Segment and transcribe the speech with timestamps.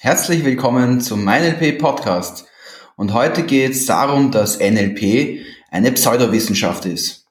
[0.00, 2.46] Herzlich willkommen zum MyNLP Podcast.
[2.96, 7.26] Und heute geht es darum, dass NLP eine Pseudowissenschaft ist.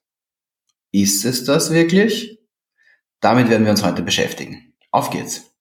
[0.92, 2.39] Ist es das wirklich?
[3.21, 4.74] Damit werden wir uns heute beschäftigen.
[4.92, 5.54] Auf geht's.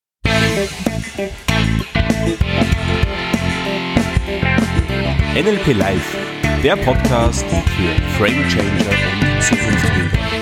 [5.35, 6.17] NLP Live,
[6.63, 8.90] der Podcast für Frame Changer
[9.21, 10.42] und Zukunftsbilder.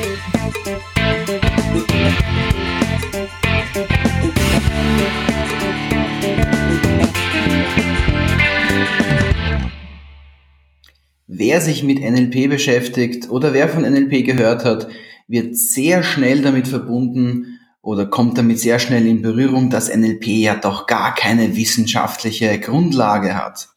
[11.32, 14.88] Wer sich mit NLP beschäftigt oder wer von NLP gehört hat,
[15.28, 20.56] wird sehr schnell damit verbunden oder kommt damit sehr schnell in Berührung, dass NLP ja
[20.56, 23.68] doch gar keine wissenschaftliche Grundlage hat.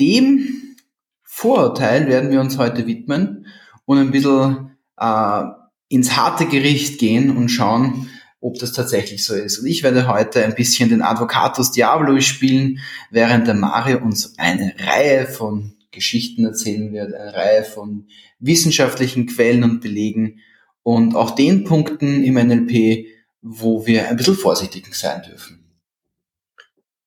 [0.00, 0.78] Dem
[1.22, 3.46] Vorurteil werden wir uns heute widmen
[3.84, 5.42] und ein bisschen äh,
[5.90, 8.08] ins harte Gericht gehen und schauen,
[8.40, 9.58] ob das tatsächlich so ist.
[9.58, 12.78] Und ich werde heute ein bisschen den Advocatus Diablo spielen,
[13.10, 18.06] während der Mario uns eine Reihe von Geschichten erzählen wird, eine Reihe von
[18.38, 20.40] wissenschaftlichen Quellen und Belegen
[20.84, 23.06] und auch den Punkten im NLP,
[23.42, 25.64] wo wir ein bisschen vorsichtig sein dürfen.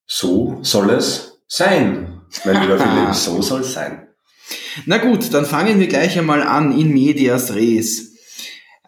[0.06, 4.08] So soll es sein, mein lieber Philipp, so soll es sein.
[4.86, 8.16] Na gut, dann fangen wir gleich einmal an in medias res.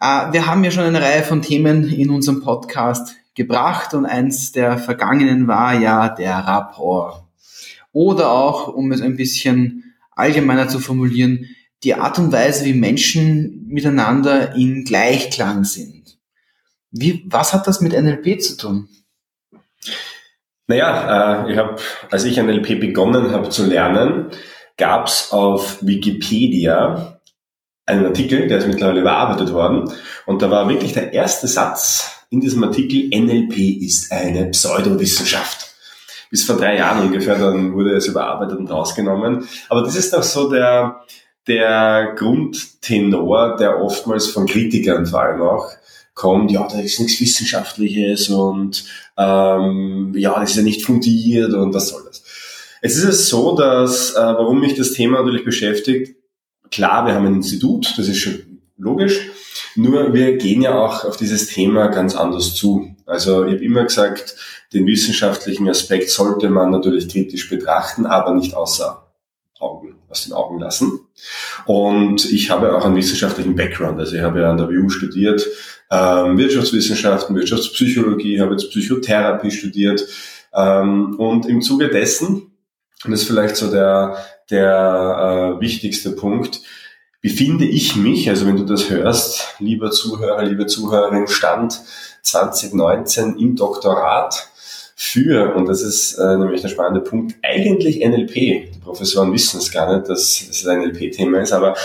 [0.00, 4.52] Äh, wir haben ja schon eine Reihe von Themen in unserem Podcast gebracht und eins
[4.52, 7.22] der vergangenen war ja der Rapport.
[7.92, 11.46] Oder auch, um es ein bisschen allgemeiner zu formulieren,
[11.82, 16.18] die Art und Weise, wie Menschen miteinander in Gleichklang sind.
[16.90, 18.88] Wie, was hat das mit NLP zu tun?
[20.66, 21.76] Naja, äh, ich habe,
[22.10, 24.30] als ich NLP begonnen habe zu lernen,
[24.76, 27.20] gab es auf Wikipedia
[27.84, 29.92] einen Artikel, der ist mittlerweile überarbeitet worden,
[30.26, 35.71] und da war wirklich der erste Satz in diesem Artikel, NLP ist eine Pseudowissenschaft
[36.32, 39.46] bis vor drei Jahren ungefähr, dann wurde es überarbeitet und rausgenommen.
[39.68, 41.02] Aber das ist doch so der,
[41.46, 45.70] der Grundtenor, der oftmals von Kritikern vor allem auch
[46.14, 48.84] kommt, ja, da ist nichts Wissenschaftliches und
[49.18, 52.22] ähm, ja, das ist ja nicht fundiert und was soll das.
[52.80, 56.16] Es ist es so, dass, äh, warum mich das Thema natürlich beschäftigt,
[56.70, 59.20] klar, wir haben ein Institut, das ist schon logisch,
[59.74, 62.91] nur wir gehen ja auch auf dieses Thema ganz anders zu.
[63.12, 64.36] Also ich habe immer gesagt,
[64.72, 69.06] den wissenschaftlichen Aspekt sollte man natürlich kritisch betrachten, aber nicht außer
[69.60, 71.00] Augen, aus den Augen lassen.
[71.66, 73.98] Und ich habe auch einen wissenschaftlichen Background.
[73.98, 75.46] Also ich habe ja an der WU studiert,
[75.90, 80.04] ähm, Wirtschaftswissenschaften, Wirtschaftspsychologie, habe jetzt Psychotherapie studiert.
[80.54, 82.52] Ähm, und im Zuge dessen,
[83.04, 84.16] und das ist vielleicht so der,
[84.50, 86.60] der äh, wichtigste Punkt,
[87.22, 91.80] befinde ich mich, also wenn du das hörst, lieber Zuhörer, liebe Zuhörerin, Stand
[92.22, 94.48] 2019 im Doktorat
[94.96, 98.34] für, und das ist äh, nämlich der spannende Punkt, eigentlich NLP.
[98.34, 101.76] Die Professoren wissen es gar nicht, dass es ein NLP-Thema ist, aber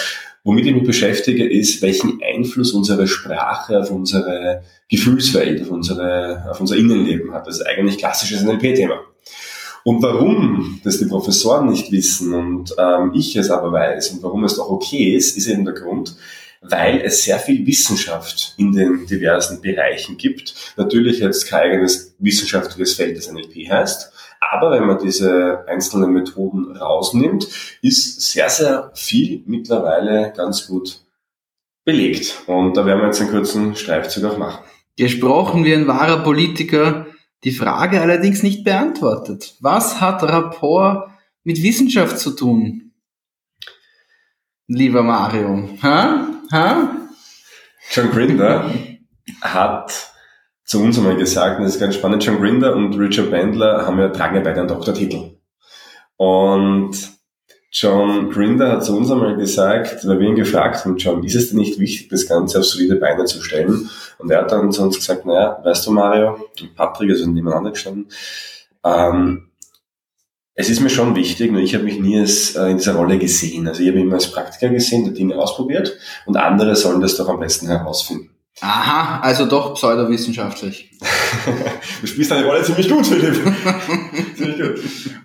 [0.44, 6.59] womit ich mich beschäftige, ist, welchen Einfluss unsere Sprache auf unsere Gefühlswelt, auf, unsere, auf
[6.59, 7.46] unser Innenleben hat.
[7.46, 9.02] Das ist eigentlich klassisches NLP-Thema.
[9.88, 14.44] Und warum das die Professoren nicht wissen und ähm, ich es aber weiß und warum
[14.44, 16.18] es doch okay ist, ist eben der Grund,
[16.59, 20.74] weil es sehr viel Wissenschaft in den diversen Bereichen gibt.
[20.75, 24.12] Natürlich jetzt kein eigenes wissenschaftliches Feld, das NLP heißt.
[24.42, 27.48] Aber wenn man diese einzelnen Methoden rausnimmt,
[27.81, 31.00] ist sehr, sehr viel mittlerweile ganz gut
[31.86, 32.44] belegt.
[32.48, 34.66] Und da werden wir jetzt einen kurzen Streifzug auch machen.
[34.98, 37.06] Gesprochen wie ein wahrer Politiker,
[37.47, 39.56] die Frage allerdings nicht beantwortet.
[39.62, 41.12] Was hat Rapport
[41.46, 42.91] mit Wissenschaft zu tun?
[44.68, 45.69] Lieber Mario.
[45.81, 46.28] Ha?
[46.52, 46.97] Ha?
[47.91, 48.69] John Grinder
[49.40, 50.12] hat
[50.66, 53.97] zu uns einmal gesagt, und das ist ganz spannend, John Grinder und Richard Bandler haben
[53.97, 55.38] ja, tragen ja beide einen Doktortitel.
[56.18, 57.17] Und
[57.72, 61.50] John Grinder hat zu uns einmal gesagt, weil wir ihn gefragt haben, John, ist es
[61.50, 63.90] denn nicht wichtig, das Ganze auf solide Beine zu stellen?
[64.18, 67.72] Und er hat dann zu uns gesagt, naja, weißt du Mario und Patrick, also nebeneinander
[67.72, 68.08] gestanden,
[68.84, 69.48] ähm,
[70.60, 73.19] es ist mir schon wichtig, nur ich habe mich nie als, äh, in dieser Rolle
[73.19, 73.68] gesehen.
[73.68, 77.30] Also ich habe immer als Praktiker gesehen, die Dinge ausprobiert und andere sollen das doch
[77.30, 78.31] am besten herausfinden.
[78.62, 80.90] Aha, also doch pseudowissenschaftlich.
[82.02, 83.36] du spielst deine Rolle ziemlich gut, Philipp.
[84.36, 84.80] ziemlich gut.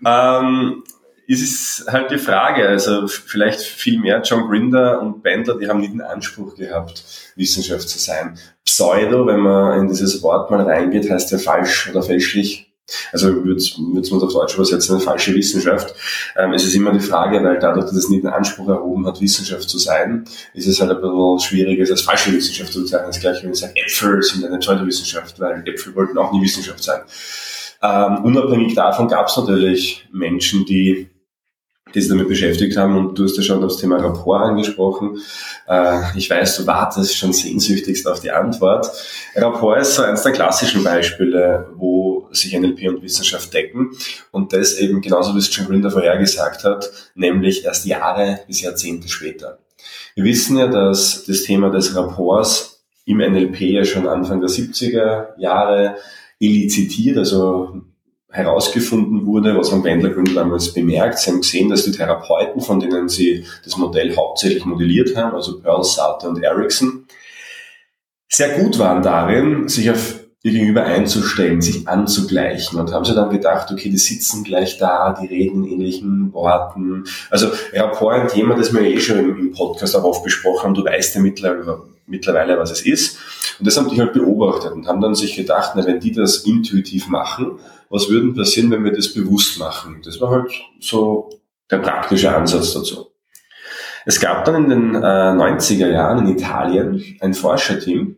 [0.05, 0.83] Ähm,
[1.29, 5.81] es ist halt die Frage, also vielleicht viel mehr John Grinder und Bendler, die haben
[5.81, 7.05] nie den Anspruch gehabt,
[7.37, 8.39] Wissenschaft zu sein.
[8.65, 12.69] Pseudo, wenn man in dieses Wort mal reingeht, heißt ja falsch oder fälschlich.
[13.13, 15.95] Also würde man es auf Deutsch übersetzen, eine falsche Wissenschaft.
[16.37, 19.21] Ähm, es ist immer die Frage, weil dadurch, dass es nicht den Anspruch erhoben hat,
[19.21, 23.09] Wissenschaft zu sein, ist es halt ein bisschen schwierig, es als falsche Wissenschaft zu bezeichnen.
[23.09, 26.83] Das gleiche, wenn ich sage, Äpfel sind eine Pseudowissenschaft, weil Äpfel wollten auch nie Wissenschaft
[26.83, 27.01] sein.
[27.83, 31.09] Ähm, unabhängig davon gab es natürlich Menschen, die
[31.95, 32.97] die sich damit beschäftigt haben.
[32.97, 35.19] Und du hast ja schon das Thema Rapport angesprochen.
[35.69, 38.91] Äh, ich weiß, du wartest schon sehnsüchtigst auf die Antwort.
[39.35, 43.91] Rapport ist so eines der klassischen Beispiele, wo sich NLP und Wissenschaft decken.
[44.31, 49.09] Und das eben genauso, wie es John Grinder vorhergesagt hat, nämlich erst Jahre bis Jahrzehnte
[49.09, 49.59] später.
[50.15, 55.39] Wir wissen ja, dass das Thema des Rapports im NLP ja schon Anfang der 70er
[55.39, 55.97] Jahre
[56.39, 57.83] elizitiert, also
[58.33, 61.19] herausgefunden wurde, was haben Wendler Gründer damals bemerkt.
[61.19, 65.61] Sie haben gesehen, dass die Therapeuten, von denen sie das Modell hauptsächlich modelliert haben, also
[65.61, 67.07] Pearl, Sauter und Erickson,
[68.29, 73.31] sehr gut waren darin, sich auf ihr Gegenüber einzustellen, sich anzugleichen und haben sie dann
[73.31, 77.05] gedacht, okay, die sitzen gleich da, die reden in ähnlichen Worten.
[77.31, 80.75] Also Rapport ein Thema, das wir eh schon im, Podcast auch oft besprochen haben.
[80.75, 83.19] Du weißt ja mittlerweile, mittlerweile, was es ist.
[83.59, 86.45] Und das haben die halt beobachtet und haben dann sich gedacht, na, wenn die das
[86.45, 87.59] intuitiv machen,
[87.91, 90.01] was würde passieren, wenn wir das bewusst machen?
[90.05, 90.51] Das war halt
[90.81, 91.31] so
[91.71, 93.09] der praktische Ansatz dazu.
[94.05, 98.17] Es gab dann in den äh, 90er Jahren in Italien ein Forscherteam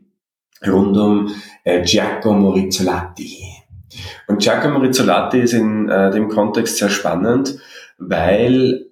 [0.67, 1.35] rund um
[1.65, 3.39] äh, Giacomo Rizzolatti.
[4.27, 7.59] Und Giacomo Rizzolatti ist in äh, dem Kontext sehr spannend,
[7.99, 8.87] weil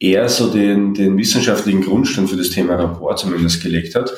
[0.00, 4.12] er so den, den wissenschaftlichen Grundstein für das Thema Rapport zumindest gelegt hat.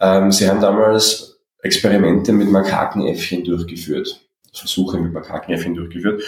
[0.00, 4.20] Ähm, sie haben damals Experimente mit Makakenäffchen durchgeführt.
[4.52, 6.22] Versuche mit Makakenäffchen durchgeführt.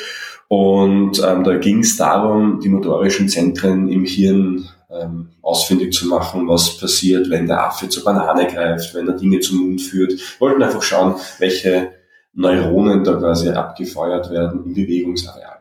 [0.49, 6.49] Und ähm, da ging es darum, die motorischen Zentren im Hirn ähm, ausfindig zu machen,
[6.49, 10.13] was passiert, wenn der Affe zur Banane greift, wenn er Dinge zum Mund führt.
[10.13, 11.93] Wir wollten einfach schauen, welche
[12.35, 15.56] Neuronen da quasi abgefeuert werden im Bewegungsareal.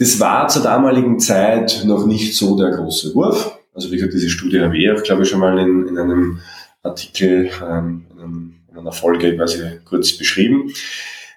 [0.00, 3.58] Das war zur damaligen Zeit noch nicht so der große Wurf.
[3.74, 6.40] Also wie gesagt, diese Studie habe ich, glaube ich, schon mal in, in einem
[6.82, 10.72] Artikel, ähm, in, einem, in einer Folge quasi kurz beschrieben.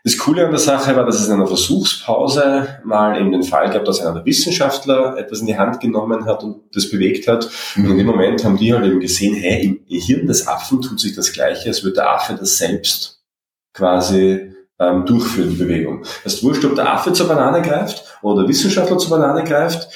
[0.05, 3.69] Das Coole an der Sache war, dass es in einer Versuchspause mal eben den Fall
[3.69, 7.49] gab, dass einer der Wissenschaftler etwas in die Hand genommen hat und das bewegt hat.
[7.75, 11.01] Und in dem Moment haben die halt eben gesehen, hey, im Hirn des Affen tut
[11.01, 13.21] sich das Gleiche, als würde der Affe das selbst
[13.73, 14.52] quasi
[14.83, 16.03] ähm, durchführen, die Bewegung.
[16.23, 19.87] Das ist wurscht, ob der Affe zur Banane greift oder der Wissenschaftler zur Banane greift,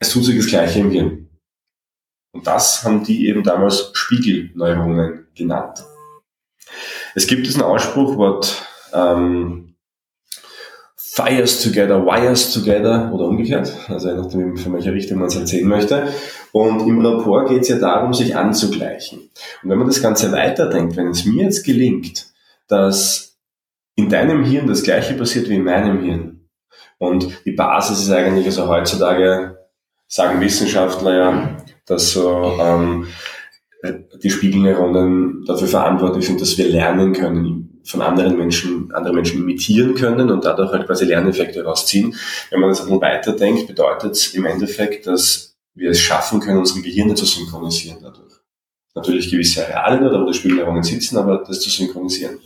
[0.00, 1.28] es tut sich das Gleiche im Hirn.
[2.32, 5.84] Und das haben die eben damals Spiegelneuronen genannt.
[7.14, 8.62] Es gibt diesen Ausspruch, what
[8.92, 9.74] ähm,
[10.96, 15.66] Fires Together, Wires Together oder umgekehrt, also je nachdem, von welcher Richtung man es erzählen
[15.66, 16.12] möchte.
[16.52, 19.30] Und im Rapport geht es ja darum, sich anzugleichen.
[19.62, 22.26] Und wenn man das Ganze weiterdenkt, wenn es mir jetzt gelingt,
[22.68, 23.27] dass
[23.98, 26.38] in deinem Hirn das Gleiche passiert wie in meinem Hirn,
[26.98, 29.56] und die Basis ist eigentlich, also heutzutage
[30.08, 31.56] sagen Wissenschaftler ja,
[31.86, 33.06] dass so ähm,
[34.22, 39.94] die Spiegelneuronen dafür verantwortlich sind, dass wir lernen können von anderen Menschen, andere Menschen imitieren
[39.94, 42.14] können und dadurch halt quasi Lerneffekte rausziehen.
[42.50, 46.58] Wenn man das ein bisschen weiterdenkt, bedeutet es im Endeffekt, dass wir es schaffen können,
[46.58, 48.34] unsere Gehirne zu synchronisieren dadurch.
[48.94, 52.38] Natürlich gewisse Areale nicht, aber die Spiegelneuronen sitzen, aber das zu synchronisieren.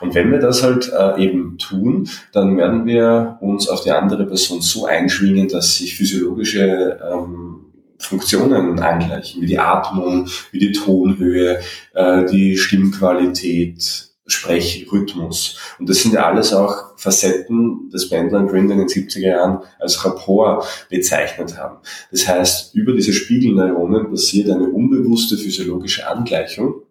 [0.00, 4.26] Und wenn wir das halt äh, eben tun, dann werden wir uns auf die andere
[4.26, 7.66] Person so einschwingen, dass sich physiologische ähm,
[7.98, 11.60] Funktionen angleichen, wie die Atmung, wie die Tonhöhe,
[11.94, 15.58] äh, die Stimmqualität, Sprechrhythmus.
[15.78, 19.58] Und das sind ja alles auch Facetten, das Bendler und Grinder in den 70er Jahren
[19.78, 21.78] als Rapport bezeichnet haben.
[22.10, 26.82] Das heißt, über diese Spiegelneuronen passiert eine unbewusste physiologische Angleichung.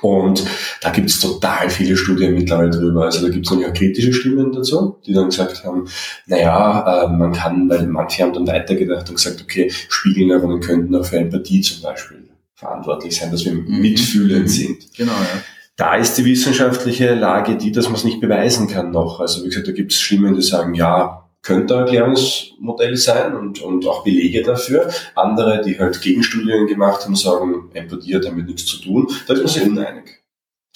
[0.00, 0.44] Und
[0.80, 3.04] da gibt es total viele Studien mittlerweile drüber.
[3.04, 5.88] Also da gibt es auch kritische Stimmen dazu, die dann gesagt haben,
[6.26, 11.04] naja, äh, man kann, weil manche haben dann weitergedacht und gesagt, okay, Spiegelneuronen könnten auch
[11.04, 13.80] für Empathie zum Beispiel verantwortlich sein, dass wir mhm.
[13.80, 14.48] mitfühlend mhm.
[14.48, 14.94] sind.
[14.96, 15.42] Genau, ja
[15.76, 19.20] da ist die wissenschaftliche Lage die, dass man es nicht beweisen kann noch.
[19.20, 23.60] Also wie gesagt, da gibt es Stimmen, die sagen, ja, könnte ein Erklärungsmodell sein und,
[23.60, 24.90] und auch Belege dafür.
[25.14, 29.08] Andere, die halt Gegenstudien gemacht haben, sagen, Empathie hat damit nichts zu tun.
[29.26, 30.22] Da ist man sich uneinig.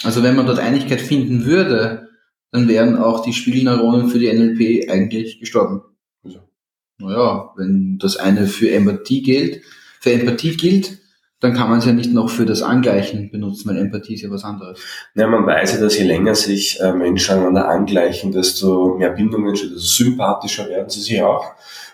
[0.03, 2.09] Also wenn man dort Einigkeit finden würde,
[2.51, 5.83] dann wären auch die Spiegelneuronen für die NLP eigentlich gestorben.
[6.25, 6.41] Also.
[6.99, 9.63] Naja, wenn das eine für Empathie gilt,
[10.01, 10.99] für Empathie gilt,
[11.47, 14.31] dann kann man es ja nicht noch für das Angleichen benutzen, weil Empathie ist ja
[14.31, 14.81] was anderes.
[15.15, 19.55] Ja, man weiß ja, dass je länger sich äh, Menschen aneinander angleichen, desto mehr Bindungen,
[19.55, 21.45] desto sympathischer werden sie sich auch.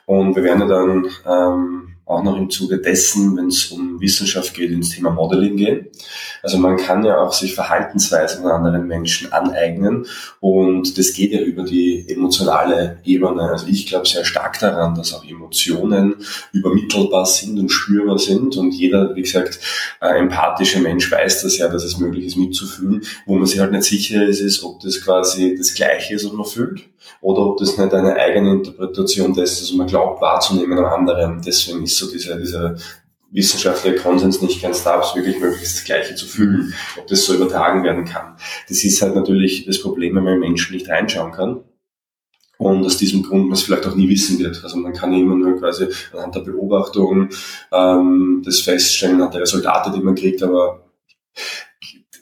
[0.07, 4.55] Und wir werden ja dann ähm, auch noch im Zuge dessen, wenn es um Wissenschaft
[4.55, 5.87] geht, ins Thema Modeling gehen.
[6.43, 10.07] Also man kann ja auch sich Verhaltensweisen von anderen Menschen aneignen
[10.41, 13.43] und das geht ja über die emotionale Ebene.
[13.43, 16.17] Also ich glaube sehr stark daran, dass auch Emotionen
[16.53, 19.61] übermittelbar sind und spürbar sind und jeder, wie gesagt,
[20.01, 23.03] äh, empathische Mensch weiß das ja, dass es möglich ist mitzufühlen.
[23.27, 26.33] Wo man sich halt nicht sicher ist, ist, ob das quasi das Gleiche ist, was
[26.33, 30.87] man fühlt oder ob das nicht eine eigene Interpretation dessen was man glaubt wahrzunehmen am
[30.87, 31.43] anderen.
[31.43, 32.77] Deswegen ist so dieser, dieser
[33.31, 37.07] wissenschaftlicher Konsens nicht ganz da, ob es wirklich möglich ist, das Gleiche zu fühlen, ob
[37.07, 38.37] das so übertragen werden kann.
[38.69, 41.65] Das ist halt natürlich das Problem, wenn man Menschen nicht reinschauen kann.
[42.59, 44.63] Und aus diesem Grund man es vielleicht auch nie wissen wird.
[44.63, 47.31] Also man kann immer nur quasi anhand der Beobachtung
[47.73, 50.85] ähm, das feststellen, anhand der Resultate, die man kriegt, aber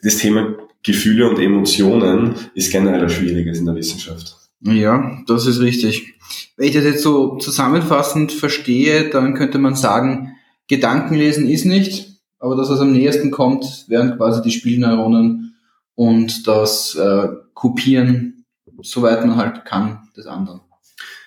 [0.02, 4.39] das Thema Gefühle und Emotionen ist generell ein schwieriges in der Wissenschaft.
[4.62, 6.14] Ja, das ist richtig.
[6.56, 10.36] Wenn ich das jetzt so zusammenfassend verstehe, dann könnte man sagen,
[10.68, 15.56] Gedankenlesen ist nicht, aber das, was am nächsten kommt, wären quasi die Spielneuronen
[15.94, 18.44] und das äh, Kopieren,
[18.82, 20.60] soweit man halt kann, des anderen.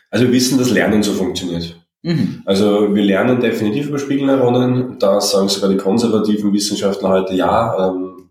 [0.09, 1.79] Also wir wissen, dass Lernen so funktioniert.
[2.03, 2.43] Mhm.
[2.45, 4.99] Also wir lernen definitiv über Spiegelneuronen.
[4.99, 8.22] Da sagen sogar die konservativen Wissenschaftler heute, ja, ähm,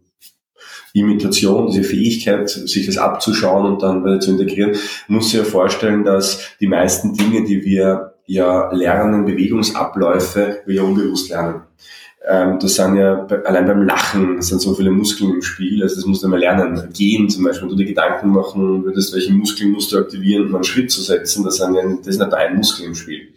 [1.01, 4.73] Imitation, diese Fähigkeit, sich das abzuschauen und dann weiter zu integrieren,
[5.09, 10.83] muss sich ja vorstellen, dass die meisten Dinge, die wir ja lernen, Bewegungsabläufe, wir ja
[10.83, 11.63] unbewusst lernen.
[12.25, 16.07] Ähm, das sind ja allein beim Lachen sind so viele Muskeln im Spiel, also das
[16.07, 16.81] musst du mal lernen.
[16.93, 20.55] Gehen zum Beispiel, wenn du dir Gedanken machen würdest, welche Muskeln musst du aktivieren, um
[20.55, 23.29] einen Schritt zu setzen, das, sind ja, das ist nicht ein Muskel im Spiel.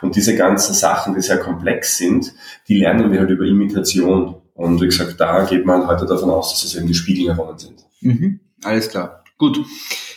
[0.00, 2.32] Und diese ganzen Sachen, die sehr komplex sind,
[2.68, 4.36] die lernen wir halt über Imitation.
[4.60, 7.78] Und wie gesagt, da geht man heute davon aus, dass es eben die Spiegelneuronen sind.
[8.02, 8.40] Mhm.
[8.62, 9.24] Alles klar.
[9.38, 9.64] Gut.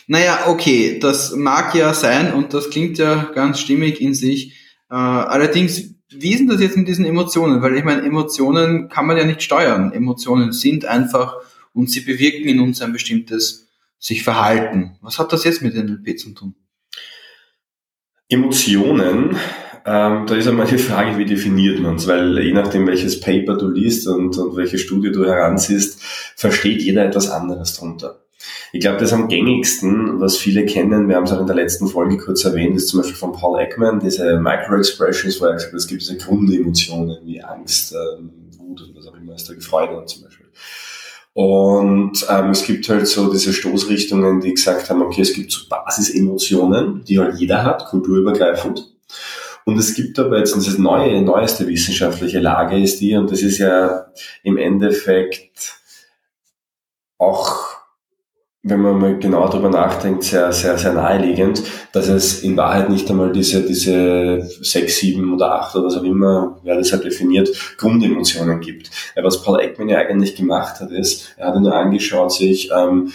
[0.06, 4.52] Naja, okay, das mag ja sein und das klingt ja ganz stimmig in sich.
[4.90, 7.62] Äh, allerdings, wie ist denn das jetzt mit diesen Emotionen?
[7.62, 9.92] Weil ich meine, Emotionen kann man ja nicht steuern.
[9.92, 11.36] Emotionen sind einfach
[11.72, 14.98] und sie bewirken in uns ein bestimmtes sich Verhalten.
[15.00, 16.54] Was hat das jetzt mit NLP zu tun?
[18.28, 19.38] Emotionen
[19.86, 23.56] ähm, da ist einmal die Frage, wie definiert man es, weil je nachdem, welches Paper
[23.56, 26.00] du liest und, und welche Studie du heranziehst,
[26.36, 28.20] versteht jeder etwas anderes drunter.
[28.72, 31.86] Ich glaube, das am gängigsten, was viele kennen, wir haben es auch in der letzten
[31.86, 35.78] Folge kurz erwähnt, ist zum Beispiel von Paul Ekman, diese Micro-Expressions, wo er gesagt hat,
[35.78, 40.04] es gibt diese Grundemotionen wie Angst, ähm, Wut und was auch immer, ist da Freude
[40.06, 40.46] zum Beispiel.
[41.34, 45.68] Und ähm, es gibt halt so diese Stoßrichtungen, die gesagt haben, okay, es gibt so
[45.68, 48.94] Basisemotionen, die halt jeder hat, kulturübergreifend.
[49.64, 53.58] Und es gibt aber jetzt diese neue, neueste wissenschaftliche Lage ist die, und das ist
[53.58, 54.06] ja
[54.42, 55.78] im Endeffekt
[57.18, 57.74] auch,
[58.62, 63.10] wenn man mal genauer darüber nachdenkt, sehr, sehr, sehr naheliegend, dass es in Wahrheit nicht
[63.10, 67.50] einmal diese, diese sechs, sieben oder acht oder was auch immer, wer das halt definiert,
[67.78, 68.90] Grundemotionen gibt.
[69.16, 73.12] Was Paul Ekman ja eigentlich gemacht hat, ist, er hat nur angeschaut sich, ähm,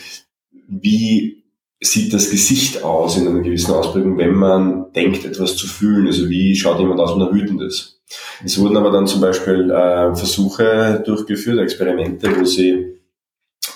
[0.68, 1.38] wie
[1.82, 6.08] sieht das Gesicht aus in einer gewissen Ausprägung, wenn man denkt, etwas zu fühlen?
[6.08, 8.02] Also wie schaut jemand aus, wenn er wütend ist?
[8.44, 13.00] Es wurden aber dann zum Beispiel äh, Versuche durchgeführt, Experimente, wo sie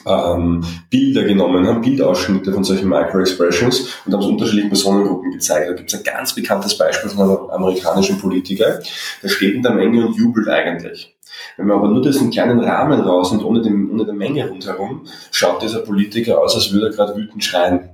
[0.05, 5.69] ähm, Bilder genommen haben, Bildausschnitte von solchen Micro-Expressions und haben es unterschiedlichen Personengruppen gezeigt.
[5.69, 8.79] Da gibt es ein ganz bekanntes Beispiel von einem amerikanischen Politiker,
[9.21, 11.15] der steht in der Menge und jubelt eigentlich.
[11.57, 15.61] Wenn man aber nur diesen kleinen Rahmen rausnimmt, ohne, den, ohne die Menge rundherum, schaut
[15.61, 17.89] dieser Politiker aus, als würde er gerade wütend schreien.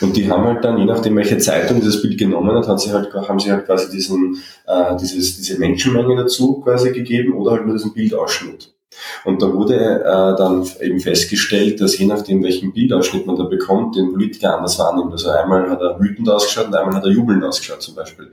[0.00, 2.92] Und die haben halt dann, je nachdem welche Zeitung dieses Bild genommen hat, haben sie
[2.92, 7.66] halt, haben sie halt quasi diesen, äh, dieses, diese Menschenmenge dazu quasi gegeben oder halt
[7.66, 8.74] nur diesen Bildausschnitt.
[9.24, 13.96] Und da wurde äh, dann eben festgestellt, dass je nachdem, welchen Bildausschnitt man da bekommt,
[13.96, 15.12] den Politiker anders wahrnimmt.
[15.12, 18.30] Also einmal hat er wütend ausgeschaut und einmal hat er jubelnd ausgeschaut zum Beispiel.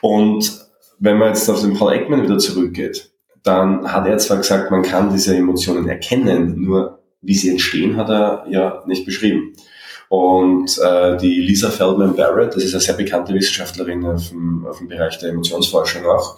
[0.00, 0.66] Und
[0.98, 3.10] wenn man jetzt auf den Paul Ekman wieder zurückgeht,
[3.42, 8.08] dann hat er zwar gesagt, man kann diese Emotionen erkennen, nur wie sie entstehen, hat
[8.08, 9.54] er ja nicht beschrieben.
[10.10, 14.78] Und äh, die Lisa Feldman Barrett, das ist eine sehr bekannte Wissenschaftlerin auf dem, auf
[14.78, 16.36] dem Bereich der Emotionsforschung auch,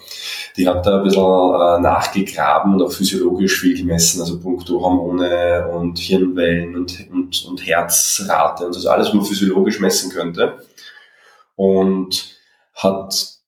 [0.55, 5.67] die hat da ein bisschen äh, nachgegraben und auch physiologisch viel gemessen, also punkto Hormone
[5.69, 10.59] und Hirnwellen und, und, und Herzrate und das alles, was man physiologisch messen könnte.
[11.55, 12.37] Und
[12.75, 13.39] hat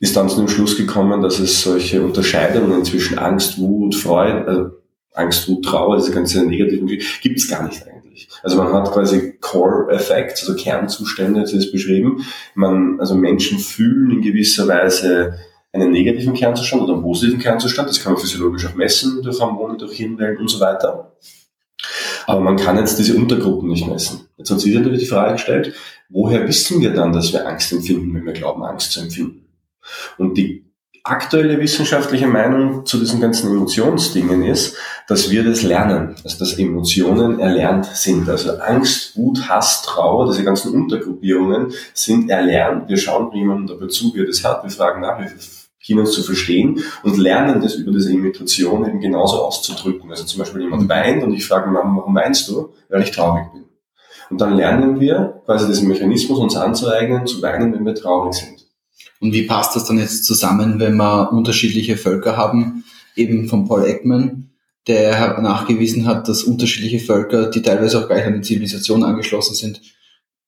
[0.00, 4.70] ist dann zu dem Schluss gekommen, dass es solche Unterscheidungen zwischen Angst, Wut, Freude, also
[5.12, 7.95] Angst, Wut, Trauer, diese ganze negativen, gibt es gar nicht eigentlich.
[8.42, 12.24] Also man hat quasi Core Effects, also Kernzustände, das ist beschrieben.
[12.54, 15.38] Man, also Menschen fühlen in gewisser Weise
[15.72, 17.88] einen negativen Kernzustand oder einen positiven Kernzustand.
[17.88, 21.12] Das kann man physiologisch auch messen durch Hormone, durch Hirnwellen und so weiter.
[22.26, 24.28] Aber man kann jetzt diese Untergruppen nicht messen.
[24.36, 25.74] Jetzt hat sich natürlich die Frage gestellt,
[26.08, 29.46] woher wissen wir dann, dass wir Angst empfinden, wenn wir glauben, Angst zu empfinden?
[30.18, 30.65] Und die
[31.10, 34.76] aktuelle wissenschaftliche Meinung zu diesen ganzen Emotionsdingen ist,
[35.08, 38.28] dass wir das lernen, also dass Emotionen erlernt sind.
[38.28, 42.88] Also Angst, Wut, Hass, Trauer, diese ganzen Untergruppierungen sind erlernt.
[42.88, 44.62] Wir schauen jemandem dabei zu, wie er das hat.
[44.64, 45.30] Wir fragen nach, wir
[45.78, 50.10] beginnen zu verstehen und lernen das über diese Imitation eben genauso auszudrücken.
[50.10, 52.72] Also zum Beispiel jemand weint und ich frage Mama, warum weinst du?
[52.88, 53.64] Weil ich traurig bin.
[54.30, 58.55] Und dann lernen wir quasi diesen Mechanismus uns anzueignen, zu weinen, wenn wir traurig sind.
[59.20, 62.84] Und wie passt das dann jetzt zusammen, wenn wir unterschiedliche Völker haben,
[63.14, 64.50] eben von Paul Ekman,
[64.86, 69.80] der nachgewiesen hat, dass unterschiedliche Völker, die teilweise auch gleich an die Zivilisation angeschlossen sind,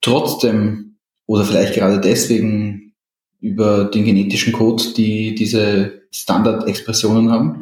[0.01, 2.95] trotzdem oder vielleicht gerade deswegen
[3.41, 7.61] über den genetischen Code, die diese Standardexpressionen haben?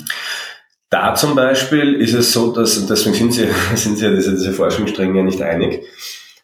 [0.91, 5.19] Da zum Beispiel ist es so, dass, deswegen sind sie, sind sie diese, diese Forschungsstränge
[5.19, 5.83] ja nicht einig,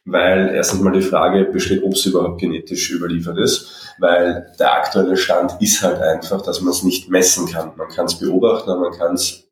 [0.04, 5.16] weil erstens mal die Frage besteht, ob es überhaupt genetisch überliefert ist, weil der aktuelle
[5.16, 7.72] Stand ist halt einfach, dass man es nicht messen kann.
[7.76, 9.44] Man kann es beobachten, aber man kann es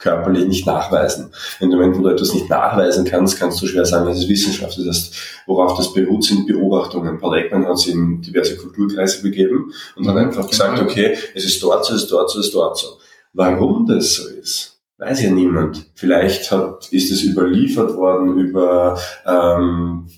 [0.00, 1.30] körperlich nicht nachweisen.
[1.60, 4.28] In dem Moment, wo du etwas nicht nachweisen kannst, kannst du schwer sagen, es ist
[4.28, 4.78] Wissenschaft.
[4.78, 5.14] Das heißt,
[5.46, 7.18] worauf das beruht, sind Beobachtungen.
[7.18, 10.20] Paul Ekman hat sich in diverse Kulturkreise begeben und hat mhm.
[10.22, 10.90] einfach gesagt, genau.
[10.90, 12.98] okay, es ist dort so, es ist dort so, es ist dort so.
[13.32, 14.69] Warum das so ist,
[15.00, 15.90] weiß ja niemand.
[15.94, 20.08] Vielleicht hat, ist es überliefert worden über ähm,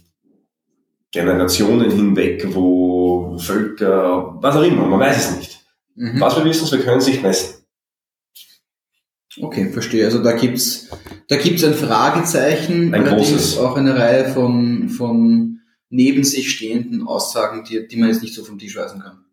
[1.13, 5.61] Generationen hinweg, wo Völker, was auch immer, man weiß es nicht.
[5.95, 6.21] Mhm.
[6.21, 7.63] Was wir wissen, wir können es nicht messen.
[9.41, 10.05] Okay, verstehe.
[10.05, 10.91] Also da gibt's
[11.29, 13.57] da gibt's ein Fragezeichen, ein großes.
[13.59, 18.45] auch eine Reihe von, von neben sich stehenden Aussagen, die, die man jetzt nicht so
[18.45, 19.25] vom Tisch weisen kann.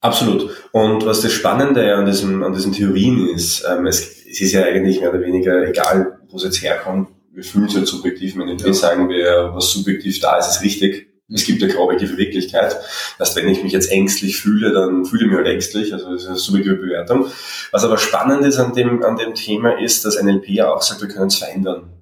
[0.00, 0.50] Absolut.
[0.72, 4.64] Und was das Spannende an, diesem, an diesen Theorien ist, ähm, es, es ist ja
[4.64, 8.36] eigentlich mehr oder weniger egal, wo es jetzt herkommt, wir fühlen es halt subjektiv.
[8.36, 8.72] Wenn wir ja.
[8.72, 11.08] sagen, wir, was subjektiv da ist, ist richtig.
[11.32, 12.76] Es gibt eine objektive Wirklichkeit.
[13.18, 15.92] Das heißt, wenn ich mich jetzt ängstlich fühle, dann fühle ich mich halt ängstlich.
[15.92, 17.26] Also das ist eine subjektive Bewertung.
[17.70, 21.00] Was aber spannend ist an dem, an dem Thema ist, dass NLP ja auch sagt,
[21.00, 21.92] wir können es verändern.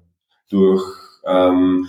[0.49, 0.83] Durch
[1.25, 1.87] ähm,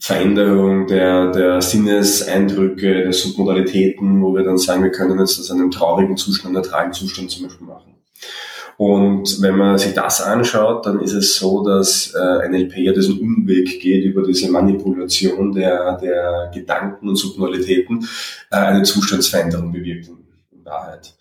[0.00, 5.70] Veränderung der, der Sinneseindrücke, der Submodalitäten, wo wir dann sagen, wir können jetzt aus einem
[5.70, 7.87] traurigen Zustand einen traurigen Zustand zum Beispiel machen.
[8.78, 13.18] Und wenn man sich das anschaut, dann ist es so, dass äh, NLP ja diesen
[13.18, 18.08] Umweg geht über diese Manipulation der, der Gedanken und Submodalitäten,
[18.52, 20.06] äh, eine Zustandsveränderung bewirkt
[20.52, 21.12] in Wahrheit.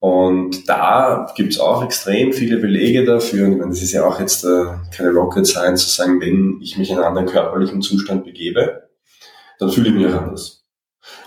[0.00, 3.46] Und da gibt's auch extrem viele Belege dafür.
[3.46, 6.58] Und ich meine, das ist ja auch jetzt äh, keine Rocket Science zu sagen, wenn
[6.60, 8.88] ich mich in einen anderen körperlichen Zustand begebe,
[9.60, 10.64] dann fühle ich mich auch anders.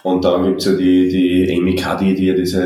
[0.03, 2.61] Und da gibt's ja die, die Amy Cuddy, die ja diese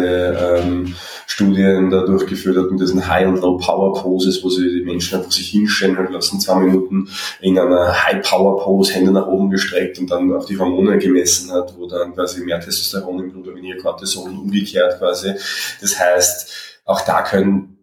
[0.63, 0.95] ähm,
[1.41, 5.49] Studien da durchgeführt hat mit diesen High- und Low-Power-Poses, wo sie die Menschen einfach sich
[5.49, 7.09] hinstellen lassen, zwei Minuten
[7.41, 11.87] in einer High-Power-Pose, Hände nach oben gestreckt und dann auch die Hormone gemessen hat, wo
[11.87, 15.33] dann quasi mehr Testosteron im Blut oder weniger Cortisol umgekehrt quasi.
[15.81, 17.77] Das heißt, auch da können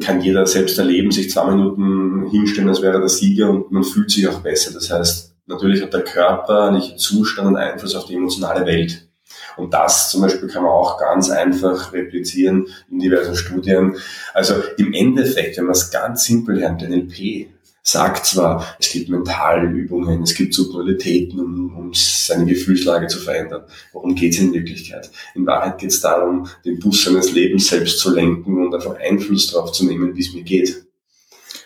[0.00, 4.10] kann jeder selbst erleben, sich zwei Minuten hinstellen, als wäre der Sieger und man fühlt
[4.10, 4.72] sich auch besser.
[4.74, 9.08] Das heißt, natürlich hat der körperliche Zustand einen Einfluss auf die emotionale Welt.
[9.56, 13.96] Und das zum Beispiel kann man auch ganz einfach replizieren in diversen Studien.
[14.34, 17.48] Also im Endeffekt, wenn man es ganz simpel lernt, NLP
[17.82, 23.64] sagt zwar, es gibt mentale Übungen, es gibt Submodalitäten, um, um seine Gefühlslage zu verändern.
[23.92, 25.10] Worum geht es in Wirklichkeit?
[25.34, 29.50] In Wahrheit geht es darum, den Bus seines Lebens selbst zu lenken und einfach Einfluss
[29.50, 30.84] darauf zu nehmen, wie es mir geht.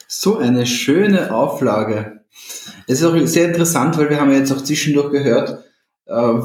[0.08, 2.20] So eine schöne Auflage.
[2.86, 5.64] Es ist auch sehr interessant, weil wir haben ja jetzt auch zwischendurch gehört,
[6.06, 6.40] äh,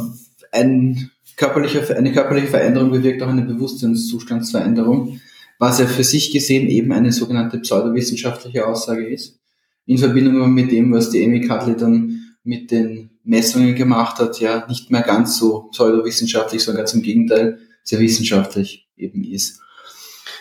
[0.52, 5.20] ein körperliche, eine körperliche Veränderung bewirkt auch eine Bewusstseinszustandsveränderung,
[5.58, 9.40] was ja für sich gesehen eben eine sogenannte pseudowissenschaftliche Aussage ist.
[9.86, 14.66] In Verbindung mit dem, was die Amy Cutley dann mit den Messungen gemacht hat, ja
[14.68, 19.62] nicht mehr ganz so pseudowissenschaftlich, sondern ganz im Gegenteil sehr wissenschaftlich eben ist.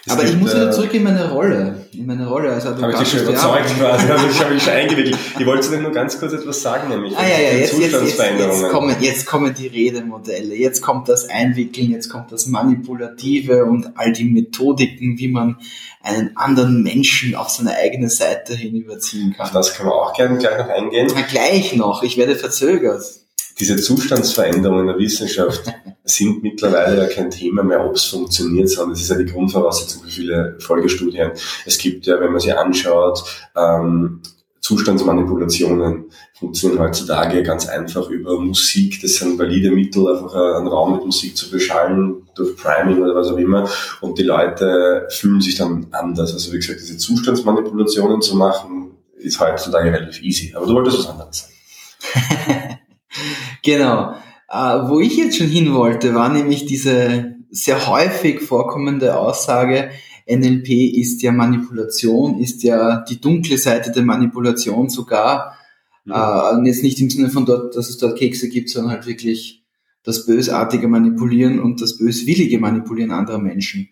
[0.06, 1.86] Es Aber gibt, ich muss wieder äh, zurück in meine Rolle.
[1.92, 2.94] In meine Rolle als Advokat.
[2.94, 5.18] Habe ich dich schon überzeugt quasi, habe ich, hab ich schon eingewickelt.
[5.38, 8.18] Ich wollte dir nur ganz kurz etwas sagen, nämlich ah, ja, ja, jetzt, jetzt, jetzt,
[8.18, 13.92] jetzt, kommen, jetzt kommen die Redemodelle, jetzt kommt das Einwickeln, jetzt kommt das Manipulative und
[13.96, 15.58] all die Methodiken, wie man
[16.02, 19.46] einen anderen Menschen auf seine eigene Seite hinüberziehen kann.
[19.46, 21.10] Auf das können wir auch gerne gleich noch eingehen.
[21.14, 23.19] Na, gleich noch, ich werde verzögert
[23.60, 25.62] diese Zustandsveränderungen in der Wissenschaft
[26.04, 30.02] sind mittlerweile ja kein Thema mehr, ob es funktioniert, sondern es ist ja die Grundvoraussetzung
[30.02, 31.32] für viele Folgestudien.
[31.66, 33.22] Es gibt ja, wenn man sich anschaut,
[33.56, 34.22] ähm,
[34.60, 39.00] Zustandsmanipulationen funktionieren heutzutage ganz einfach über Musik.
[39.02, 43.28] Das sind valide Mittel, einfach einen Raum mit Musik zu beschallen, durch Priming oder was
[43.28, 43.68] auch immer.
[44.00, 46.32] Und die Leute fühlen sich dann anders.
[46.32, 50.52] Also wie gesagt, diese Zustandsmanipulationen zu machen, ist heutzutage relativ easy.
[50.54, 52.78] Aber du wolltest was anderes sagen.
[53.62, 54.14] Genau.
[54.48, 59.90] Äh, wo ich jetzt schon hin wollte, war nämlich diese sehr häufig vorkommende Aussage,
[60.28, 65.56] NLP ist ja Manipulation, ist ja die dunkle Seite der Manipulation sogar.
[66.04, 66.12] Mhm.
[66.12, 69.06] Äh, und jetzt nicht im Sinne von dort, dass es dort Kekse gibt, sondern halt
[69.06, 69.64] wirklich
[70.02, 73.88] das bösartige Manipulieren und das böswillige Manipulieren anderer Menschen.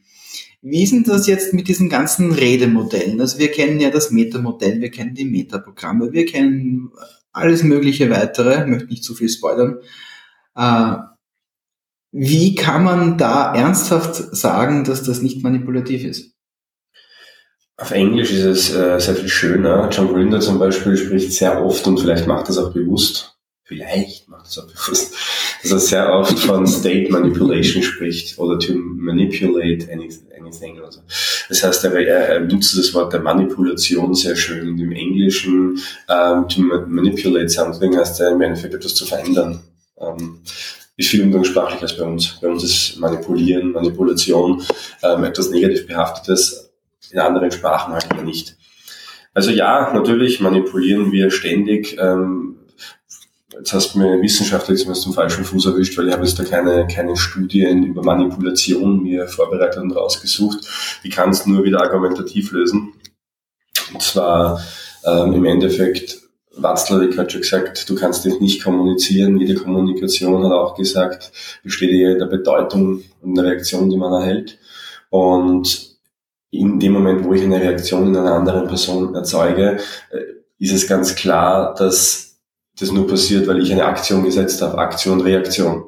[0.61, 3.21] Wie ist denn das jetzt mit diesen ganzen Redemodellen?
[3.21, 6.91] Also wir kennen ja das Metamodell, wir kennen die Metaprogramme, wir kennen
[7.39, 9.79] alles mögliche weitere, möchte nicht zu viel spoilern.
[10.57, 10.97] Äh,
[12.13, 16.33] wie kann man da ernsthaft sagen, dass das nicht manipulativ ist?
[17.77, 19.89] Auf Englisch ist es äh, sehr viel schöner.
[19.91, 23.38] John Grinder zum Beispiel spricht sehr oft und vielleicht macht das auch bewusst,
[23.69, 25.15] vielleicht macht das auch bewusst,
[25.63, 30.81] dass er sehr oft von State Manipulation spricht oder to manipulate anything.
[30.83, 31.01] Also
[31.49, 35.79] das heißt, er, er nutzt das Wort der Manipulation sehr schön und im Englischen
[36.09, 39.61] ähm, to manipulate something heißt er im Endeffekt etwas zu verändern.
[40.01, 40.41] Ähm,
[40.97, 42.39] ist viel umgangssprachlicher als bei uns.
[42.41, 44.63] Bei uns ist Manipulieren, Manipulation
[45.03, 46.71] ähm, etwas negativ behaftetes,
[47.11, 48.57] in anderen Sprachen halt nicht.
[49.35, 51.97] Also ja, natürlich manipulieren wir ständig.
[52.01, 52.57] Ähm,
[53.59, 56.45] jetzt hast du mir wissenschaftlich zumindest zum falschen Fuß erwischt, weil ich habe jetzt da
[56.45, 60.67] keine, keine Studien über Manipulation mir vorbereitet und rausgesucht.
[61.05, 62.93] Die kannst du nur wieder argumentativ lösen.
[63.93, 64.63] Und zwar
[65.05, 66.19] ähm, im Endeffekt
[66.57, 69.39] Watzlawick hat schon gesagt, du kannst dich nicht kommunizieren.
[69.39, 74.59] Jede Kommunikation hat auch gesagt, besteht in der Bedeutung und der Reaktion, die man erhält.
[75.11, 75.97] Und
[76.51, 79.79] in dem Moment, wo ich eine Reaktion in einer anderen Person erzeuge,
[80.11, 80.19] äh,
[80.59, 82.28] ist es ganz klar, dass
[82.79, 84.79] das nur passiert, weil ich eine Aktion gesetzt habe.
[84.79, 85.85] Aktion, Reaktion.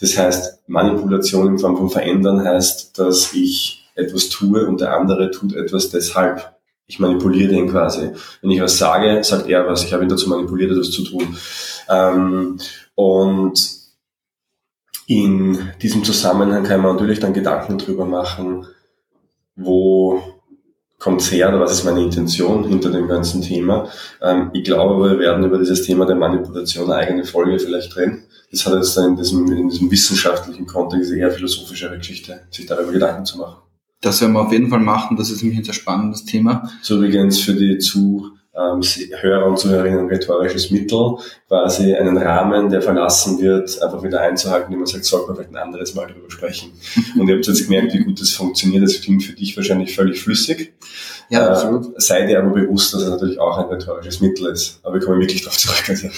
[0.00, 5.30] Das heißt, Manipulation in Form von Verändern heißt, dass ich etwas tue und der andere
[5.30, 6.54] tut etwas deshalb
[6.86, 8.10] ich manipuliere den quasi.
[8.42, 9.84] Wenn ich was sage, sagt er was.
[9.84, 11.36] Ich habe ihn dazu manipuliert, etwas zu tun.
[11.88, 12.58] Ähm,
[12.94, 13.74] und
[15.06, 18.66] in diesem Zusammenhang kann man natürlich dann Gedanken drüber machen,
[19.56, 20.22] wo
[21.04, 23.90] kommt es her oder was ist meine Intention hinter dem ganzen Thema.
[24.22, 28.22] Ähm, ich glaube, wir werden über dieses Thema der Manipulation eine eigene Folge vielleicht drehen.
[28.50, 33.26] Das hat jetzt in diesem, in diesem wissenschaftlichen Kontext eher philosophischere Geschichte, sich darüber Gedanken
[33.26, 33.56] zu machen.
[34.00, 35.18] Das werden wir auf jeden Fall machen.
[35.18, 36.70] Das ist nämlich ein sehr spannendes Thema.
[36.80, 37.78] So übrigens für die
[38.54, 41.16] Zuhörer und Zuhörerinnen rhetorisches Mittel,
[41.48, 45.50] quasi einen Rahmen, der verlassen wird, einfach wieder einzuhalten, wie man sagt, sollte man vielleicht
[45.50, 46.70] ein anderes Mal darüber sprechen.
[47.18, 48.84] Und ihr habt jetzt gemerkt, wie gut das funktioniert.
[48.84, 50.72] Das klingt für dich wahrscheinlich völlig flüssig.
[51.30, 52.00] Ja, äh, absolut.
[52.00, 54.78] Sei dir aber bewusst, dass es natürlich auch ein rhetorisches Mittel ist.
[54.84, 55.84] Aber wir kommen wirklich darauf zurück.
[55.88, 56.08] Also.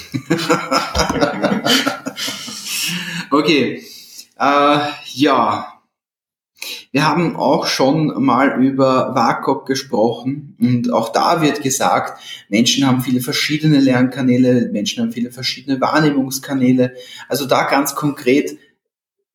[3.30, 3.82] okay.
[4.38, 4.78] Äh,
[5.14, 5.75] ja,
[6.92, 13.00] wir haben auch schon mal über WAKOK gesprochen und auch da wird gesagt, Menschen haben
[13.02, 16.94] viele verschiedene Lernkanäle, Menschen haben viele verschiedene Wahrnehmungskanäle.
[17.28, 18.58] Also da ganz konkret,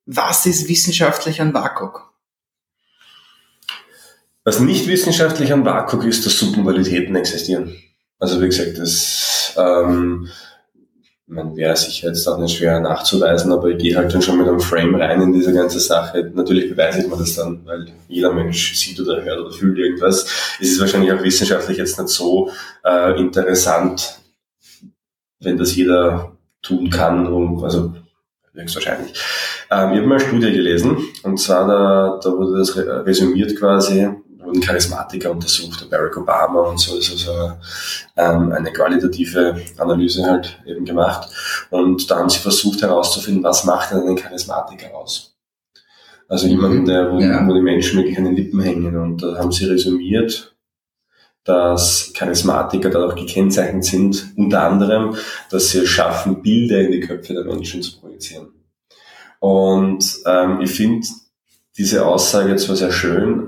[0.06, 2.12] was ist wissenschaftlich an WAKOK?
[4.44, 7.76] Was nicht wissenschaftlich an WAKOK ist, dass Submodalitäten existieren.
[8.18, 10.30] Also wie gesagt, das ähm,
[11.32, 14.48] man wäre sicher jetzt auch nicht schwer nachzuweisen, aber ich gehe halt dann schon mit
[14.48, 16.30] einem Frame rein in diese ganze Sache.
[16.34, 20.28] Natürlich beweise ich mir das dann, weil jeder Mensch sieht oder hört oder fühlt irgendwas.
[20.60, 22.52] Es ist wahrscheinlich auch wissenschaftlich jetzt nicht so
[22.84, 24.20] äh, interessant,
[25.40, 27.94] wenn das jeder tun kann, um, also
[28.54, 29.14] höchstwahrscheinlich.
[29.72, 34.10] Ähm, ich habe mal eine Studie gelesen, und zwar da, da wurde das resümiert quasi,
[34.52, 37.54] wurden Charismatiker untersucht, Barack Obama und so, ist also
[38.18, 41.30] ähm, eine qualitative Analyse halt eben gemacht.
[41.70, 45.36] Und da haben sie versucht herauszufinden, was macht denn einen Charismatiker aus?
[46.28, 47.46] Also jemanden, der, wo, ja.
[47.48, 48.96] wo die Menschen wirklich an den Lippen hängen.
[48.98, 50.56] Und da haben sie resümiert,
[51.44, 55.16] dass Charismatiker dadurch gekennzeichnet sind, unter anderem,
[55.50, 58.50] dass sie es schaffen, Bilder in die Köpfe der Menschen zu projizieren.
[59.40, 61.08] Und ähm, ich finde
[61.78, 63.41] diese Aussage zwar sehr schön,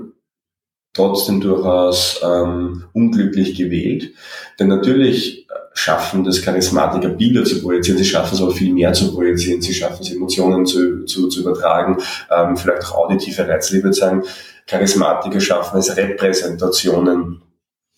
[0.94, 4.12] trotzdem durchaus ähm, unglücklich gewählt.
[4.58, 9.12] Denn natürlich schaffen das Charismatiker Bilder zu projizieren, sie schaffen es aber viel mehr zu
[9.12, 11.98] projizieren, sie schaffen es Emotionen zu, zu, zu übertragen,
[12.30, 13.76] ähm, vielleicht auch auditive Reize.
[13.76, 14.22] Ich würde sagen,
[14.66, 17.42] Charismatiker schaffen es Repräsentationen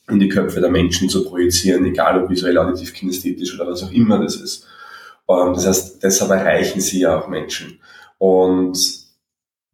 [0.09, 3.93] in die Köpfe der Menschen zu projizieren, egal ob visuell, auditiv, kinästhetisch oder was auch
[3.93, 4.67] immer das ist.
[5.29, 7.79] Ähm, das heißt, deshalb erreichen sie ja auch Menschen.
[8.17, 8.79] Und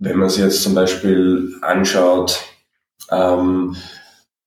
[0.00, 2.40] wenn man sich jetzt zum Beispiel anschaut,
[3.12, 3.76] ähm,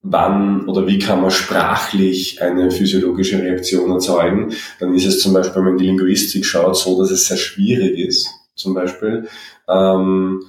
[0.02, 5.56] wann oder wie kann man sprachlich eine physiologische Reaktion erzeugen, dann ist es zum Beispiel,
[5.56, 9.28] wenn man die Linguistik schaut, so, dass es sehr schwierig ist, zum Beispiel,
[9.68, 10.42] ähm,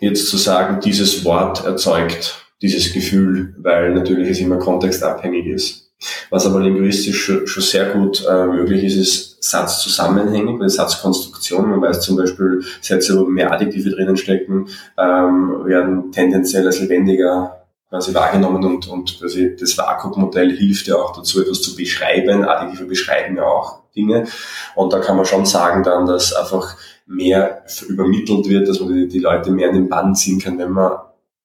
[0.00, 5.87] jetzt zu sagen, dieses Wort erzeugt dieses Gefühl, weil natürlich es immer kontextabhängig ist.
[6.30, 11.70] Was aber linguistisch schon, sehr gut äh, möglich ist, ist Satzzusammenhänge, bei Satzkonstruktion.
[11.70, 17.64] Man weiß zum Beispiel, Sätze, wo mehr Adjektive drinnen stecken, ähm, werden tendenziell als lebendiger
[17.88, 22.44] quasi wahrgenommen und, und quasi das WAKOK-Modell hilft ja auch dazu, etwas zu beschreiben.
[22.44, 24.26] Adjektive beschreiben ja auch Dinge.
[24.74, 29.08] Und da kann man schon sagen dann, dass einfach mehr übermittelt wird, dass man die,
[29.08, 30.98] die Leute mehr in den Bann ziehen kann, wenn man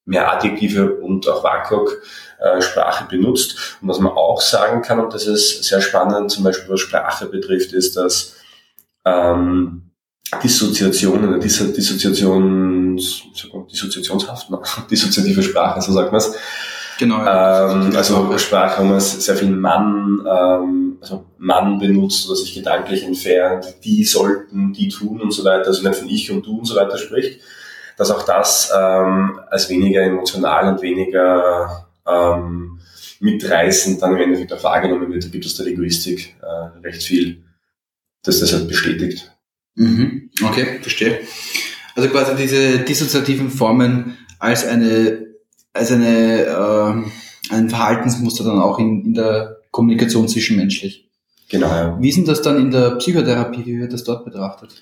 [0.06, 2.02] mehr Adjektive und auch WAKOK-Sprache
[2.44, 3.78] äh, benutzt.
[3.82, 7.26] Und was man auch sagen kann, und das ist sehr spannend, zum Beispiel was Sprache
[7.28, 8.36] betrifft, ist, dass
[9.06, 9.92] ähm,
[10.42, 13.24] Dissoziationen, Dissoziations,
[13.72, 14.60] Dissoziationshaft, ne?
[14.92, 16.36] dissoziative Sprache, so sagt man es.
[17.00, 17.20] Genau.
[17.20, 23.04] Ähm, also Sprache, wo man sehr viel Mann, ähm, also Mann benutzt oder sich gedanklich
[23.04, 26.66] entfernt, die sollten, die tun und so weiter, also nicht von ich und du und
[26.66, 27.42] so weiter spricht,
[27.98, 32.80] dass auch das ähm, als weniger emotional und weniger ähm,
[33.20, 35.26] mitreißend dann im Endeffekt auch wahrgenommen wird.
[35.26, 37.44] Da gibt es der Linguistik äh, recht viel,
[38.24, 39.32] dass das halt bestätigt.
[39.76, 40.30] Mhm.
[40.44, 41.20] Okay, verstehe.
[41.96, 45.28] Also quasi diese dissoziativen Formen als eine,
[45.74, 51.10] als eine, äh, ein Verhaltensmuster dann auch in, in der Kommunikation zwischenmenschlich.
[51.50, 51.98] Genau, ja.
[52.02, 53.66] Wie ist denn das dann in der Psychotherapie?
[53.66, 54.82] Wie wird das dort betrachtet?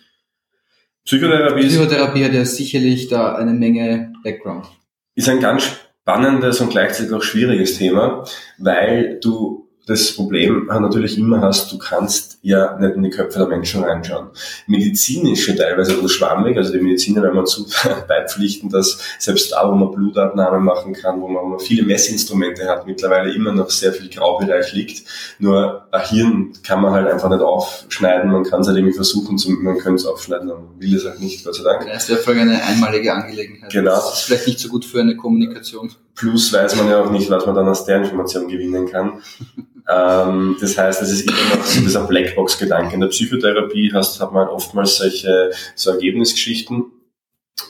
[1.03, 4.67] Psychotherapie, Psychotherapie hat ja sicherlich da eine Menge Background.
[5.15, 5.71] Ist ein ganz
[6.11, 8.25] spannendes und gleichzeitig auch schwieriges Thema,
[8.57, 13.47] weil du das Problem natürlich immer hast, du kannst ja nicht in die Köpfe der
[13.47, 14.29] Menschen reinschauen.
[14.65, 17.67] Medizinische teilweise oder schwammig, also die Mediziner werden wir zu
[18.07, 22.67] beipflichten, dass selbst da, wo man Blutabnahme machen kann, wo man, wo man viele Messinstrumente
[22.67, 25.03] hat, mittlerweile immer noch sehr viel Graubereich liegt.
[25.37, 29.39] Nur ein Hirn kann man halt einfach nicht aufschneiden, man kann es halt irgendwie versuchen,
[29.61, 31.85] man könnte es aufschneiden, aber man will es halt nicht, Gott sei Dank.
[31.85, 33.71] Das wäre voll eine einmalige Angelegenheit.
[33.71, 33.91] Genau.
[33.91, 35.91] Das ist vielleicht nicht so gut für eine Kommunikation.
[36.15, 39.21] Plus weiß man ja auch nicht, was man dann aus der Information gewinnen kann.
[39.89, 42.93] ähm, das heißt, es ist immer noch so dieser Blackbox-Gedanke.
[42.93, 46.85] In der Psychotherapie hast, hat man oftmals solche so Ergebnisgeschichten.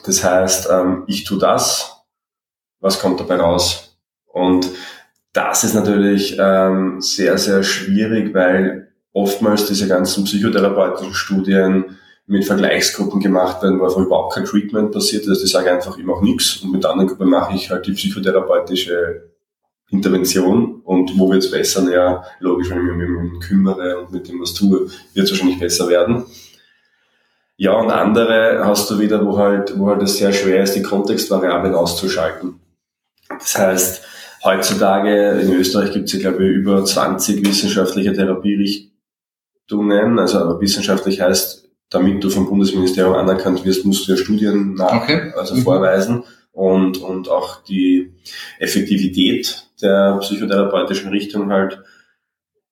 [0.04, 2.02] Das heißt, ähm, ich tue das,
[2.80, 3.98] was kommt dabei raus?
[4.26, 4.68] Und
[5.32, 13.20] das ist natürlich ähm, sehr, sehr schwierig, weil oftmals diese ganzen psychotherapeutischen Studien mit Vergleichsgruppen
[13.20, 15.26] gemacht werden, wo einfach überhaupt kein Treatment passiert.
[15.28, 17.86] Also ich sage einfach, ich mache nichts und mit der anderen Gruppe mache ich halt
[17.86, 19.31] die psychotherapeutische
[19.92, 21.88] Intervention und wo wird es besser?
[21.92, 25.60] Ja, logisch, wenn ich mich um kümmere und mit dem was tue, wird es wahrscheinlich
[25.60, 26.24] besser werden.
[27.58, 30.82] Ja, und andere hast du wieder, wo halt, wo halt es sehr schwer ist, die
[30.82, 32.58] Kontextvariablen auszuschalten.
[33.28, 34.04] Das heißt,
[34.44, 40.18] heutzutage in Österreich gibt es ja, glaube ich, über 20 wissenschaftliche Therapierichtungen.
[40.18, 45.32] Also wissenschaftlich heißt, damit du vom Bundesministerium anerkannt wirst, musst du ja Studien nach, okay.
[45.36, 45.62] also mhm.
[45.62, 48.12] vorweisen und, und auch die
[48.58, 51.82] Effektivität der psychotherapeutischen Richtung halt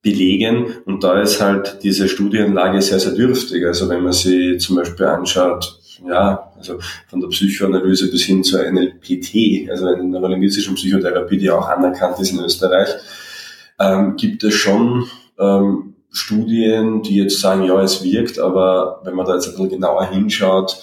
[0.03, 0.77] belegen.
[0.87, 3.66] Und da ist halt diese Studienlage sehr, sehr dürftig.
[3.66, 8.61] Also wenn man sie zum Beispiel anschaut, ja, also von der Psychoanalyse bis hin zur
[8.70, 12.88] NLPT, also einer neurolinguistischen Psychotherapie, die auch anerkannt ist in Österreich,
[13.79, 15.07] ähm, gibt es schon
[15.38, 19.68] ähm, Studien, die jetzt sagen, ja, es wirkt, aber wenn man da jetzt ein bisschen
[19.68, 20.83] genauer hinschaut,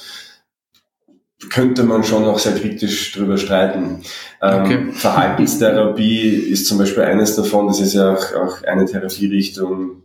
[1.52, 4.02] könnte man schon auch sehr kritisch drüber streiten.
[4.42, 4.92] Ähm, okay.
[4.92, 10.02] Verhaltenstherapie ist zum Beispiel eines davon, das ist ja auch, auch eine Therapierichtung,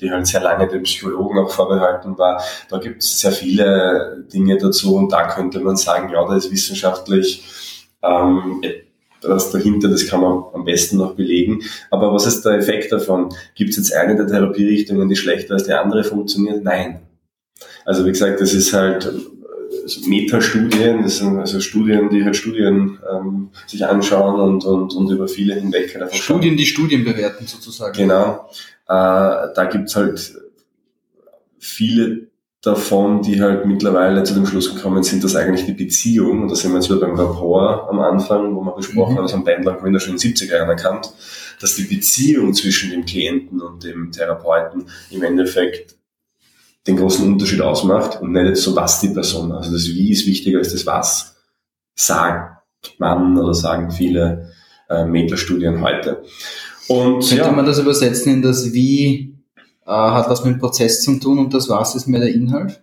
[0.00, 2.42] die halt sehr lange den Psychologen auch vorbehalten war.
[2.68, 6.50] Da gibt es sehr viele Dinge dazu und da könnte man sagen, ja, da ist
[6.50, 7.44] wissenschaftlich
[8.02, 8.62] ähm,
[9.22, 11.62] was dahinter, das kann man am besten noch belegen.
[11.90, 13.34] Aber was ist der Effekt davon?
[13.54, 16.62] Gibt es jetzt eine der Therapierichtungen, die schlechter als die andere funktioniert?
[16.62, 17.00] Nein.
[17.86, 19.10] Also wie gesagt, das ist halt
[19.84, 25.10] also Metastudien, das sind also Studien, die halt Studien ähm, sich anschauen und, und, und
[25.10, 25.94] über viele hinweg.
[25.98, 27.96] Halt Studien, die Studien bewerten sozusagen.
[27.96, 28.48] Genau.
[28.86, 30.34] Äh, da gibt's halt
[31.58, 32.28] viele
[32.62, 36.54] davon, die halt mittlerweile zu dem Schluss gekommen sind, dass eigentlich die Beziehung, und da
[36.54, 39.18] sind wir jetzt wieder beim Rapport am Anfang, wo wir besprochen mhm.
[39.18, 41.12] haben, das haben Bendler Gründer schon in den 70er Jahren erkannt,
[41.60, 45.96] dass die Beziehung zwischen dem Klienten und dem Therapeuten im Endeffekt
[46.86, 49.52] den großen Unterschied ausmacht und nicht so was die Person.
[49.52, 51.36] Also das Wie ist wichtiger als das Was.
[51.94, 52.62] Sagt
[52.98, 54.52] man oder sagen viele
[54.90, 56.22] äh, Metastudien heute.
[56.88, 59.34] Und Könnte ja, man das übersetzen in das Wie
[59.86, 62.82] äh, hat was mit dem Prozess zu tun und das Was ist mehr der Inhalt?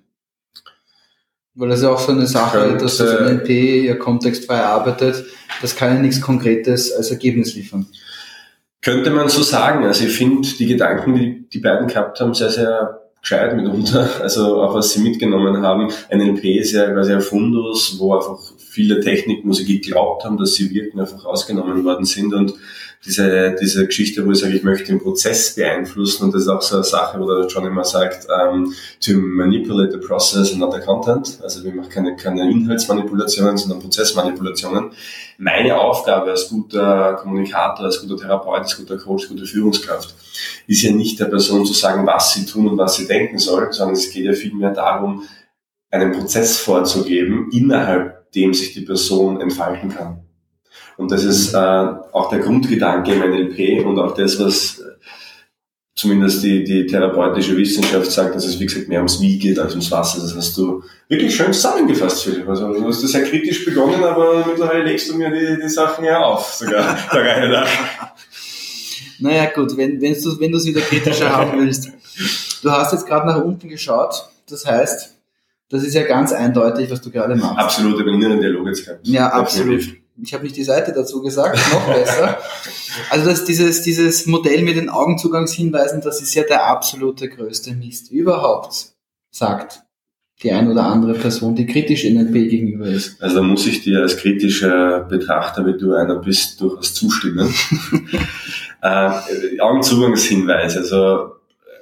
[1.53, 3.49] Weil das ist ja auch so eine Sache, könnte, dass das NLP
[3.85, 5.25] ja kontextfrei arbeitet,
[5.61, 7.87] das kann ja nichts Konkretes als Ergebnis liefern.
[8.81, 9.83] Könnte man so sagen.
[9.83, 14.61] Also ich finde die Gedanken, die die beiden gehabt haben, sehr, sehr gescheit mitunter, also
[14.61, 15.89] auch was sie mitgenommen haben.
[16.11, 18.99] NLP ist ja quasi ein Fundus, wo einfach viele
[19.53, 22.53] sie geglaubt haben, dass sie wirken, einfach ausgenommen worden sind und
[23.05, 26.61] diese, diese Geschichte, wo ich sage, ich möchte den Prozess beeinflussen und das ist auch
[26.61, 30.59] so eine Sache, wo der John immer sagt, um, ähm, to manipulate the process and
[30.59, 31.39] not the content.
[31.41, 34.91] Also wir machen keine, keine Inhaltsmanipulationen, sondern Prozessmanipulationen.
[35.39, 40.13] Meine Aufgabe als guter Kommunikator, als guter Therapeut, als guter Coach, gute Führungskraft
[40.67, 43.71] ist ja nicht der Person zu sagen, was sie tun und was sie denken soll,
[43.73, 45.23] sondern es geht ja vielmehr darum,
[45.89, 50.23] einen Prozess vorzugeben, innerhalb dem sich die Person entfalten kann.
[51.01, 54.83] Und das ist äh, auch der Grundgedanke im NLP und auch das, was äh,
[55.95, 59.71] zumindest die, die therapeutische Wissenschaft sagt, dass es wie gesagt mehr ums Wie geht als
[59.71, 60.21] ums Was.
[60.21, 62.47] Das hast du wirklich schön zusammengefasst, Philipp.
[62.47, 66.05] Also du hast das sehr kritisch begonnen, aber mittlerweile legst du mir die, die Sachen
[66.05, 67.67] ja auf, sogar der Reihe nach.
[69.19, 71.89] Naja gut, wenn, wenn du wenn es wieder kritischer haben willst.
[72.61, 75.15] Du hast jetzt gerade nach unten geschaut, das heißt,
[75.69, 77.57] das ist ja ganz eindeutig, was du gerade machst.
[77.57, 79.07] Absolut, ich habe inneren Dialog jetzt gehabt.
[79.07, 79.81] Ja, absolut.
[80.23, 82.37] Ich habe nicht die Seite dazu gesagt, noch besser.
[83.09, 88.11] Also das, dieses, dieses Modell mit den Augenzugangshinweisen, das ist ja der absolute größte Mist
[88.11, 88.93] überhaupt,
[89.31, 89.83] sagt
[90.43, 93.21] die ein oder andere Person, die kritisch NLP gegenüber ist.
[93.21, 97.53] Also da muss ich dir als kritischer Betrachter, wie du einer bist, durchaus zustimmen.
[98.81, 101.35] äh, Augenzugangshinweise, also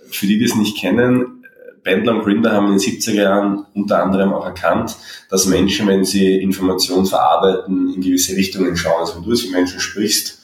[0.09, 1.38] für die, die es nicht kennen,
[1.83, 4.95] Bendler und Grinder haben in den 70er Jahren unter anderem auch erkannt,
[5.29, 8.99] dass Menschen, wenn sie Informationen verarbeiten, in gewisse Richtungen schauen.
[8.99, 10.39] Also wenn du mit Menschen sprichst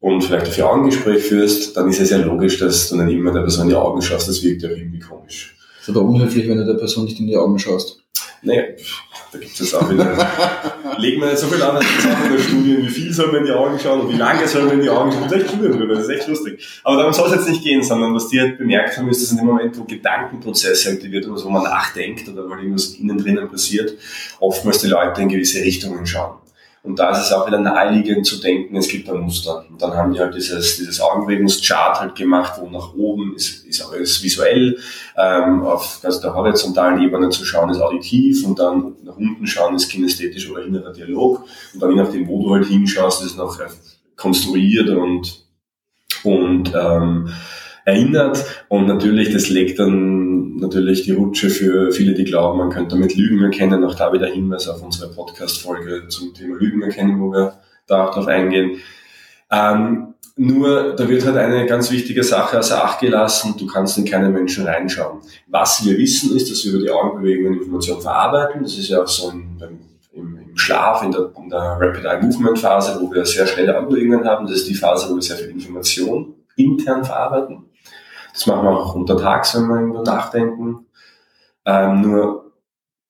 [0.00, 3.40] und vielleicht ihr Augengespräch führst, dann ist es ja logisch, dass du nicht immer der
[3.40, 4.28] Person in die Augen schaust.
[4.28, 5.56] Das wirkt ja irgendwie komisch.
[5.80, 8.03] ist aber unhöflich, wenn du der Person nicht in die Augen schaust.
[8.44, 8.76] Nee,
[9.32, 10.04] da gibt es auch wieder.
[10.98, 13.28] legen wir nicht so viel an, das gibt auch in der Studien, wie viel soll
[13.28, 15.22] man in die Augen schauen und wie lange soll man in die Augen schauen.
[15.22, 16.80] Das ist echt Studien drüber, das ist echt lustig.
[16.84, 19.30] Aber darum soll es jetzt nicht gehen, sondern was die halt bemerkt haben, ist, dass
[19.30, 23.48] in dem Moment, wo Gedankenprozesse aktiviert oder wo man nachdenkt oder weil irgendwas innen drinnen
[23.48, 23.94] passiert,
[24.40, 26.43] oftmals die Leute in gewisse Richtungen schauen.
[26.84, 29.64] Und da ist es auch wieder naheliegend zu denken, es gibt ein Muster.
[29.70, 33.80] Und dann haben die halt dieses, dieses Augenbewegungschart halt gemacht, wo nach oben ist, ist
[33.90, 34.78] alles visuell,
[35.16, 39.74] ähm, auf also der horizontalen Ebene zu schauen ist auditiv und dann nach unten schauen
[39.74, 41.46] ist kinästhetisch oder innerer Dialog.
[41.72, 43.58] Und dann je nachdem, wo du halt hinschaust, ist noch
[44.14, 45.42] konstruiert und,
[46.22, 47.30] und ähm,
[47.84, 48.44] erinnert.
[48.68, 53.14] Und natürlich, das legt dann natürlich die Rutsche für viele, die glauben, man könnte damit
[53.16, 53.84] Lügen erkennen.
[53.84, 57.54] Auch da wieder Hinweis auf unsere Podcast-Folge zum Thema Lügen erkennen, wo wir
[57.86, 58.78] da auch drauf eingehen.
[59.50, 64.04] Ähm, nur, da wird halt eine ganz wichtige Sache außer Acht gelassen, du kannst in
[64.04, 65.20] keine Menschen reinschauen.
[65.46, 68.62] Was wir wissen, ist, dass wir über die Augenbewegungen Informationen verarbeiten.
[68.62, 69.56] Das ist ja auch so im,
[70.12, 73.78] im, im Schlaf, in der, in der Rapid Eye Movement Phase, wo wir sehr schnelle
[73.78, 74.46] Augenbewegungen haben.
[74.46, 77.66] Das ist die Phase, wo wir sehr viel Information intern verarbeiten.
[78.34, 80.86] Das machen wir auch untertags, wenn wir irgendwo nachdenken.
[81.64, 82.52] Ähm, nur,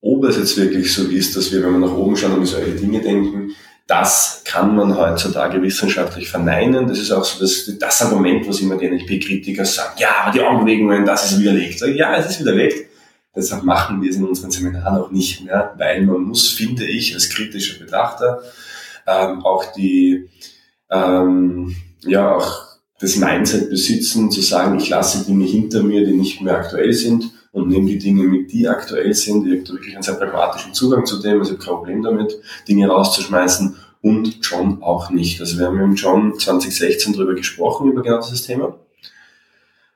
[0.02, 2.74] ob es jetzt wirklich so ist, dass wir, wenn wir nach oben schauen, an visuelle
[2.74, 3.52] Dinge denken,
[3.86, 6.86] das kann man heutzutage wissenschaftlich verneinen.
[6.86, 9.94] Das ist auch so das, das Argument, was immer die NLP-Kritiker sagen.
[9.98, 11.80] Ja, aber die Augenbewegungen, das ist widerlegt.
[11.80, 12.90] Ja, es ist widerlegt.
[13.34, 17.14] Deshalb machen wir es in unseren Seminaren auch nicht mehr, weil man muss, finde ich,
[17.14, 18.42] als kritischer Betrachter
[19.06, 20.28] ähm, auch die,
[20.90, 22.73] ähm, ja, auch
[23.04, 27.30] das Mindset besitzen, zu sagen, ich lasse Dinge hinter mir, die nicht mehr aktuell sind
[27.52, 29.46] und nehme die Dinge mit, die aktuell sind.
[29.46, 32.40] Ich habe wirklich einen sehr pragmatischen Zugang zu dem, also ich habe kein Problem damit,
[32.66, 35.38] Dinge rauszuschmeißen und John auch nicht.
[35.38, 38.78] Also wir haben mit John 2016 darüber gesprochen, über genau dieses Thema.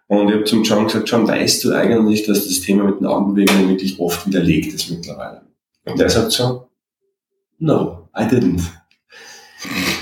[0.07, 3.07] Und ich habe zum John gesagt, John, weißt du eigentlich, dass das Thema mit den
[3.07, 5.42] Augenbewegungen wirklich oft widerlegt ist mittlerweile?
[5.87, 6.68] Und der sagt so,
[7.59, 8.61] no, I didn't.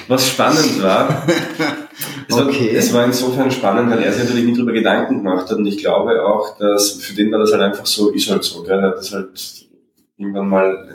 [0.09, 1.27] Was spannend war,
[2.29, 2.73] es, okay.
[2.73, 5.67] war, es war insofern spannend, weil er sich natürlich nicht darüber Gedanken gemacht hat und
[5.67, 8.79] ich glaube auch, dass für den war das halt einfach so, ist halt so, gell?
[8.79, 9.67] er hat das halt
[10.17, 10.89] irgendwann mal,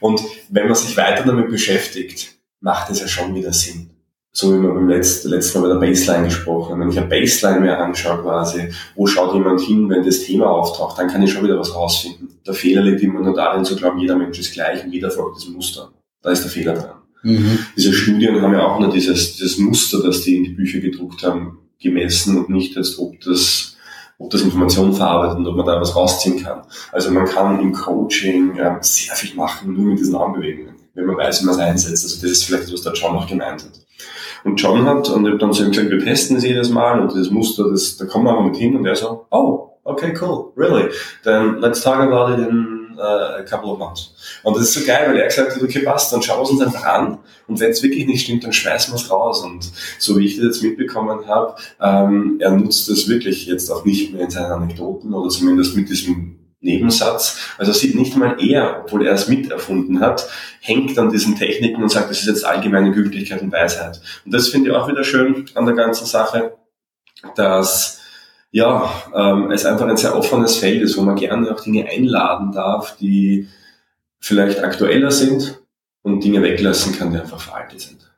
[0.00, 3.90] und wenn man sich weiter damit beschäftigt, macht es ja schon wieder Sinn.
[4.32, 6.80] So wie wir beim letzten, letzten Mal bei der Baseline gesprochen haben.
[6.80, 10.98] Wenn ich eine Baseline mehr anschaue quasi, wo schaut jemand hin, wenn das Thema auftaucht,
[10.98, 12.38] dann kann ich schon wieder was rausfinden.
[12.46, 15.38] Der Fehler liegt immer nur darin zu glauben, jeder Mensch ist gleich und jeder folgt
[15.38, 15.90] diesem Muster.
[16.20, 17.05] Da ist der Fehler dran.
[17.76, 21.22] Diese Studien haben ja auch nur dieses, dieses Muster, das die in die Bücher gedruckt
[21.24, 23.76] haben, gemessen und nicht jetzt, ob das,
[24.18, 26.62] ob das Informationen verarbeitet und ob man da was rausziehen kann.
[26.92, 31.16] Also man kann im Coaching äh, sehr viel machen, nur mit diesen Armbewegungen, wenn man
[31.16, 32.04] weiß, wie man es einsetzt.
[32.04, 33.80] Also das ist vielleicht das, was der John auch gemeint hat.
[34.44, 37.12] Und John hat, und ich habe dann so gesagt, wir testen es jedes Mal und
[37.12, 40.52] dieses Muster, das, da kommen wir aber mit hin und er so, oh, okay, cool,
[40.56, 40.88] really,
[41.24, 44.14] then let's talk about it in äh, of months.
[44.42, 46.60] Und das ist so geil, weil er gesagt hat, okay, passt, dann schauen wir uns
[46.60, 49.42] einfach an und wenn es wirklich nicht stimmt, dann schmeißen wir es raus.
[49.42, 53.84] Und so wie ich das jetzt mitbekommen habe, ähm, er nutzt das wirklich jetzt auch
[53.84, 57.38] nicht mehr in seinen Anekdoten oder zumindest mit diesem Nebensatz.
[57.58, 60.28] Also sieht nicht mal er, obwohl er es miterfunden hat,
[60.60, 64.00] hängt an diesen Techniken und sagt, das ist jetzt allgemeine Gültigkeit und Weisheit.
[64.24, 66.56] Und das finde ich auch wieder schön an der ganzen Sache,
[67.36, 68.00] dass
[68.56, 72.52] ja, ähm, es einfach ein sehr offenes Feld ist, wo man gerne auch Dinge einladen
[72.52, 73.48] darf, die
[74.18, 75.60] vielleicht aktueller sind
[76.00, 78.10] und Dinge weglassen kann, die einfach veraltet sind.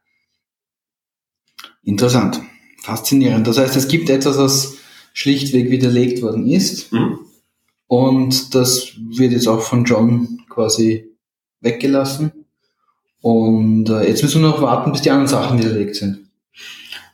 [1.82, 2.40] Interessant.
[2.84, 3.48] Faszinierend.
[3.48, 4.76] Das heißt, es gibt etwas, was
[5.12, 6.92] schlichtweg widerlegt worden ist.
[6.92, 7.18] Mhm.
[7.88, 11.16] Und das wird jetzt auch von John quasi
[11.60, 12.30] weggelassen.
[13.22, 16.27] Und äh, jetzt müssen wir noch warten, bis die anderen Sachen widerlegt sind.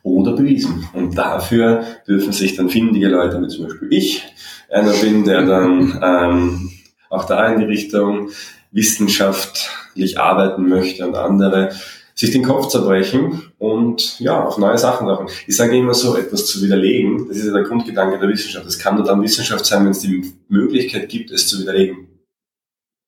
[0.05, 0.87] Oder bewiesen.
[0.93, 4.23] Und dafür dürfen sich dann findige Leute, wie zum Beispiel ich,
[4.69, 6.71] einer bin, der dann ähm,
[7.09, 8.29] auch da in die Richtung
[8.71, 11.71] wissenschaftlich arbeiten möchte und andere
[12.13, 15.27] sich den Kopf zerbrechen und ja, auf neue Sachen machen.
[15.47, 18.67] Ich sage immer so, etwas zu widerlegen, das ist ja der Grundgedanke der Wissenschaft.
[18.67, 22.07] Es kann nur dann Wissenschaft sein, wenn es die Möglichkeit gibt, es zu widerlegen.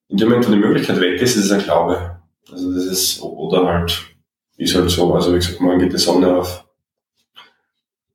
[0.10, 2.22] In dem Moment, wo die Möglichkeit weg ist, ist es ein Glaube.
[2.52, 4.02] Also das ist, oder halt,
[4.58, 6.67] ist halt so, also wie gesagt, morgen geht die Sonne auf.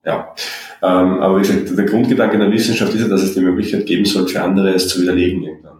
[0.05, 0.34] Ja.
[0.82, 4.05] Ähm, aber wie gesagt, der Grundgedanke der Wissenschaft ist ja, dass es die Möglichkeit geben
[4.05, 5.78] soll, für andere es zu widerlegen irgendwann.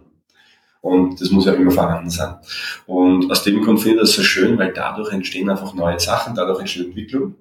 [0.81, 2.35] Und das muss ja immer vorhanden sein.
[2.85, 6.35] Und aus dem Grund finde ich das so schön, weil dadurch entstehen einfach neue Sachen,
[6.35, 7.35] dadurch entsteht Entwicklung.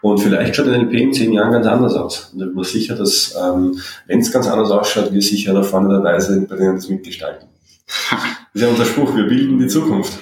[0.00, 2.30] Und vielleicht schaut ein LP in zehn Jahren ganz anders aus.
[2.32, 5.62] Und ich bin mir sicher, dass, ähm, wenn es ganz anders ausschaut, wir sicher da
[5.62, 7.48] vorne dabei sind, bei denen das mitgestalten.
[7.86, 8.20] Das
[8.54, 10.18] ist ja unser Spruch, wir bilden die Zukunft.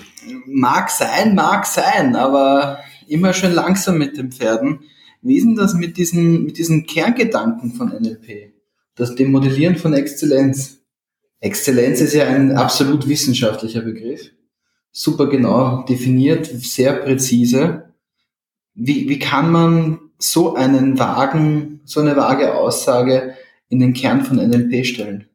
[0.46, 2.78] Mag sein, mag sein, aber
[3.08, 4.80] immer schön langsam mit den Pferden.
[5.22, 8.52] Wie ist denn das mit diesen, mit diesen Kerngedanken von NLP?
[8.94, 10.78] Das dem Modellieren von Exzellenz.
[11.40, 14.30] Exzellenz ist ja ein absolut wissenschaftlicher Begriff.
[14.92, 17.94] Super genau definiert, sehr präzise.
[18.74, 23.34] Wie, wie kann man so einen vagen, so eine vage Aussage
[23.68, 25.28] in den Kern von NLP stellen?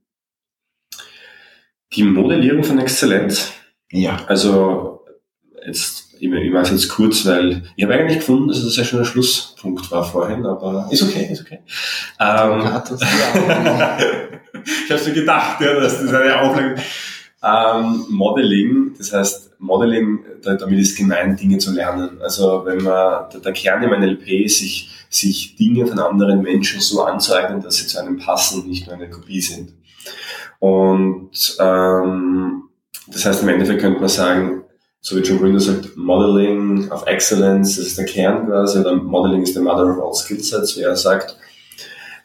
[1.93, 3.53] Die Modellierung von Exzellenz.
[3.91, 4.25] Ja.
[4.27, 5.05] Also
[5.65, 8.83] jetzt, ich, ich mache es jetzt kurz, weil ich habe eigentlich gefunden, dass das ja
[8.83, 11.59] schon ein Schlusspunkt war vorhin, aber ist okay, ist okay.
[12.19, 12.59] Ähm,
[14.85, 16.75] ich habe so gedacht, ja, dass das eine Auflage.
[17.43, 22.21] Ähm, Modeling, das heißt, Modeling, damit ist gemeint, Dinge zu lernen.
[22.21, 26.81] Also wenn man, der, der Kern im NLP ist, sich, sich Dinge von anderen Menschen
[26.81, 29.73] so anzueignen, dass sie zu einem passen und nicht nur eine Kopie sind.
[30.59, 32.63] Und ähm,
[33.07, 34.64] das heißt, im Endeffekt könnte man sagen,
[35.05, 39.43] so wie John Grinder sagt, Modeling of Excellence, das ist der Kern quasi, oder Modeling
[39.43, 41.37] is the mother of all skill sets, wie er sagt.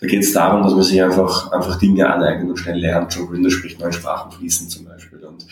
[0.00, 3.14] Da geht es darum, dass man sich einfach, einfach Dinge aneignet und schnell lernt.
[3.14, 5.18] John Grinder spricht neue Sprachen fließen zum Beispiel.
[5.18, 5.42] Und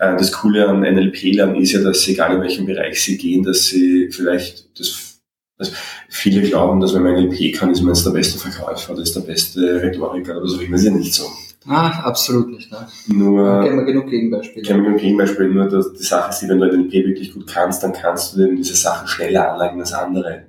[0.00, 3.44] äh, das Coole an NLP-Lern ist ja, dass sie, egal in welchem Bereich sie gehen,
[3.44, 5.20] dass sie vielleicht das
[5.58, 5.70] also
[6.08, 9.14] viele glauben, dass wenn man NLP kann, ist man jetzt der beste Verkäufer, das ist
[9.14, 10.56] der beste Rhetoriker oder so.
[10.56, 11.26] Das ist ja nicht so.
[11.66, 12.70] Ah, absolut nicht.
[12.72, 12.86] Ne?
[13.08, 14.66] Nur, kennen wir genug Gegenbeispiele.
[14.66, 17.82] Kennen wir genug Gegenbeispiele, nur dass die Sache ist, wenn du NLP wirklich gut kannst,
[17.82, 20.46] dann kannst du dir diese Sachen schneller anlegen als andere.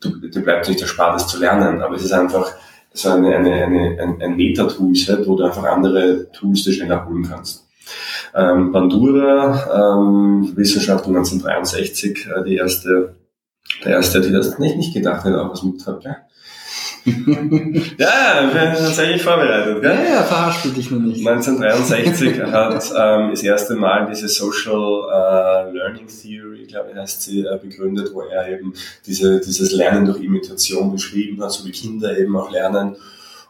[0.00, 2.52] Du, dir bleibt nicht erspart, das zu lernen, aber es ist einfach
[2.92, 7.26] so eine, eine, eine, ein, ein Meta-Toolset, wo du einfach andere Tools dir schneller holen
[7.28, 7.66] kannst.
[8.34, 13.16] Ähm, Bandura, ähm, Wissenschaftler 1963, äh, die erste,
[13.84, 16.16] der erste, der das nicht, nicht gedacht hat, auch was mit hat, gell?
[17.04, 19.80] Ja, ich bin tatsächlich vorbereitet.
[19.80, 19.90] Gell?
[19.90, 21.26] Ja, ja, verhaspel dich nur nicht.
[21.26, 27.40] 1963 hat ähm, das erste Mal diese Social äh, Learning Theory, glaube ich, heißt sie,
[27.40, 28.72] äh, begründet, wo er eben
[29.06, 32.96] diese, dieses Lernen durch Imitation beschrieben hat, so wie Kinder eben auch lernen.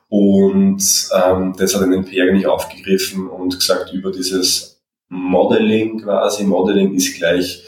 [0.08, 0.82] Und
[1.12, 7.66] ähm, das hat NLP eigentlich aufgegriffen und gesagt, über dieses Modeling quasi, Modeling ist gleich,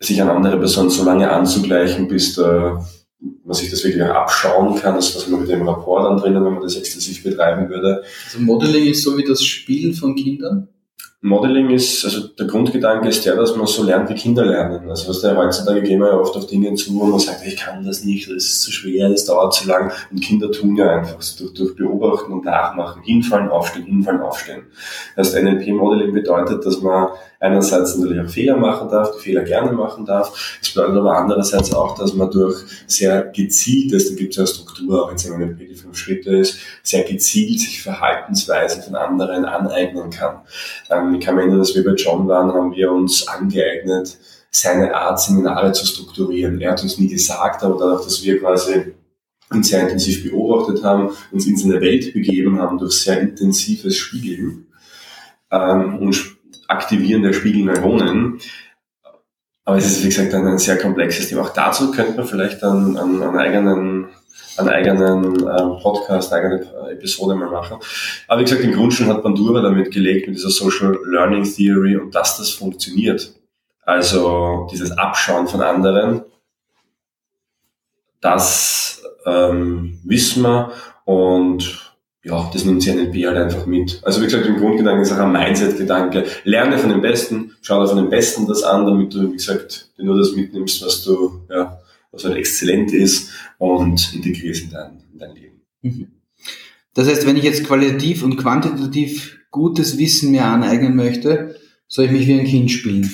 [0.00, 2.84] sich an andere Personen so lange anzugleichen, bis der
[3.44, 6.54] man sich das wirklich abschauen kann, das was man mit dem Rapport dann drinnen, wenn
[6.54, 8.02] man das exzessiv betreiben würde.
[8.24, 10.68] Also Modeling ist so wie das Spiel von Kindern?
[11.24, 14.90] Modeling ist, also der Grundgedanke ist der, dass man so lernt, wie Kinder lernen.
[14.90, 17.56] Also was der heutzutage gehen wir ja oft auf Dinge zu, wo man sagt, ich
[17.56, 19.92] kann das nicht, das ist zu schwer, das dauert zu lang.
[20.10, 24.62] Und Kinder tun ja einfach durch, durch Beobachten und Nachmachen, hinfallen, aufstehen, hinfallen, aufstehen.
[25.14, 27.10] Das heißt, NLP-Modeling bedeutet, dass man
[27.42, 30.58] einerseits natürlich auch Fehler machen darf, die Fehler gerne machen darf.
[30.62, 35.04] Es bedeutet aber andererseits auch, dass man durch sehr gezieltes, da gibt es ja Struktur,
[35.04, 40.10] auch jetzt in NLP die fünf Schritte ist, sehr gezielt sich Verhaltensweisen von anderen aneignen
[40.10, 40.36] kann.
[40.88, 44.16] Ähm, ich kann mich erinnern, dass wir bei John waren, haben wir uns angeeignet,
[44.50, 46.60] seine Art, Seminare zu strukturieren.
[46.60, 48.92] Er hat uns nie gesagt, aber dadurch, dass wir quasi
[49.52, 54.66] ihn sehr intensiv beobachtet haben, uns in seine Welt begeben haben durch sehr intensives Spiegeln
[55.50, 56.41] ähm, und
[56.72, 58.40] Aktivieren der Spiegelneuronen.
[59.64, 61.42] Aber es ist, wie gesagt, ein, ein sehr komplexes Thema.
[61.42, 64.08] Auch dazu könnte man vielleicht einen, einen, einen eigenen
[64.56, 67.78] einen eigenen ähm, Podcast, eine eigene Episode mal machen.
[68.28, 72.14] Aber wie gesagt, im Grundschulen hat Bandura damit gelegt, mit dieser Social Learning Theory und
[72.14, 73.32] dass das funktioniert.
[73.84, 76.22] Also dieses Abschauen von anderen,
[78.20, 80.72] das ähm, wissen wir
[81.04, 81.91] und
[82.24, 84.00] ja, das nimmt sich NLP halt einfach mit.
[84.02, 86.24] Also wie gesagt, im Grundgedanken ist auch ein Mindset-Gedanke.
[86.44, 89.90] Lerne von den Besten, schau dir von den Besten das an, damit du, wie gesagt,
[89.98, 91.80] nur das mitnimmst, was du, ja,
[92.12, 95.60] was halt exzellent ist und integrierst in dein, in dein Leben.
[95.82, 96.08] Mhm.
[96.94, 101.56] Das heißt, wenn ich jetzt qualitativ und quantitativ gutes Wissen mir aneignen möchte,
[101.88, 103.10] soll ich mich wie ein Kind spielen.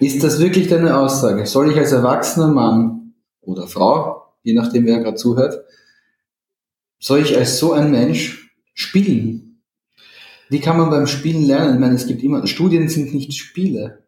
[0.00, 1.46] Ist das wirklich deine Aussage?
[1.46, 5.63] Soll ich als erwachsener Mann oder Frau, je nachdem wer gerade zuhört,
[7.04, 9.60] soll ich als so ein Mensch spielen?
[10.48, 11.74] Wie kann man beim Spielen lernen?
[11.74, 14.04] Ich meine, es gibt immer, Studien sind nicht Spiele.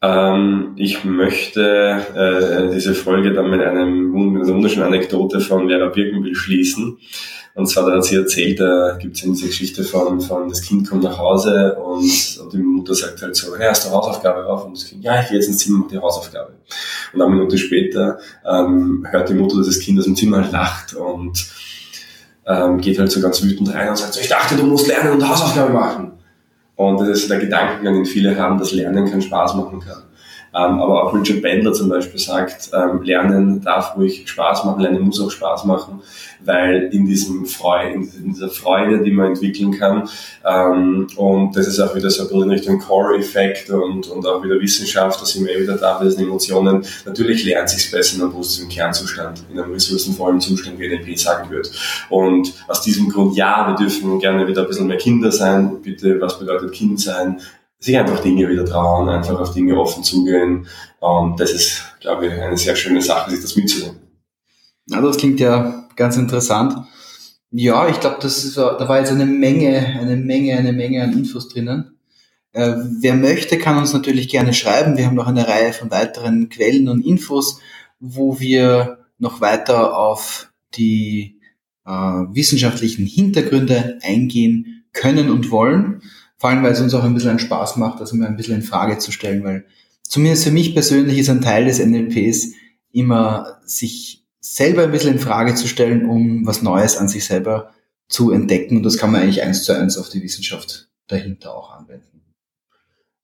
[0.00, 5.88] Ähm, ich möchte äh, diese Folge dann mit, einem, mit einer wunderschönen Anekdote von Vera
[5.88, 6.98] Birkenbill schließen.
[7.54, 10.88] Und zwar, da hat sie erzählt, da gibt es diese Geschichte von, von, das Kind
[10.88, 14.66] kommt nach Hause und, und die Mutter sagt halt so, hey, hast du Hausaufgabe auf?
[14.66, 16.52] Und das Kind, ja, ich gehe jetzt ins Zimmer und die Hausaufgabe.
[17.12, 20.94] Und eine Minute später ähm, hört die Mutter, dass das Kind aus dem Zimmer lacht
[20.94, 21.44] und
[22.46, 25.12] ähm, geht halt so ganz wütend rein und sagt so, ich dachte, du musst lernen
[25.12, 26.12] und Hausaufgaben machen.
[26.76, 30.02] Und das ist der Gedankengang, den viele haben, dass Lernen keinen Spaß machen kann.
[30.54, 35.02] Ähm, aber auch Richard Bandler zum Beispiel sagt, ähm, Lernen darf ruhig Spaß machen, Lernen
[35.02, 36.00] muss auch Spaß machen,
[36.44, 40.08] weil in diesem Freude, in dieser Freude, die man entwickeln kann,
[40.46, 44.60] ähm, und das ist auch wieder so ein bisschen Richtung Core-Effekt und, und auch wieder
[44.60, 46.84] Wissenschaft, da sind wir eh wieder da bei diesen Emotionen.
[47.04, 51.50] Natürlich lernt sich besser in einem positiven Kernzustand, in einem ressourcenvollen Zustand, wie NLP sagen
[51.50, 51.70] wird.
[52.10, 55.82] Und aus diesem Grund, ja, wir dürfen gerne wieder ein bisschen mehr Kinder sein.
[55.82, 57.40] Bitte, was bedeutet Kind sein?
[57.84, 60.66] Sich einfach Dinge wieder trauen, einfach auf Dinge offen zugehen.
[61.00, 63.96] Und das ist, glaube ich, eine sehr schöne Sache, sich das mitzunehmen.
[64.86, 66.74] Ja, das klingt ja ganz interessant.
[67.50, 71.12] Ja, ich glaube, das ist, da war jetzt eine Menge, eine Menge, eine Menge an
[71.12, 71.98] Infos drinnen.
[72.52, 74.96] Äh, wer möchte, kann uns natürlich gerne schreiben.
[74.96, 77.60] Wir haben noch eine Reihe von weiteren Quellen und Infos,
[78.00, 81.38] wo wir noch weiter auf die
[81.84, 86.00] äh, wissenschaftlichen Hintergründe eingehen können und wollen.
[86.44, 88.56] Vor allem, weil es uns auch ein bisschen einen Spaß macht, das immer ein bisschen
[88.56, 89.64] in Frage zu stellen, weil
[90.02, 92.52] zumindest für mich persönlich ist ein Teil des NLPs
[92.92, 97.72] immer, sich selber ein bisschen in Frage zu stellen, um was Neues an sich selber
[98.08, 98.76] zu entdecken.
[98.76, 102.20] Und das kann man eigentlich eins zu eins auf die Wissenschaft dahinter auch anwenden.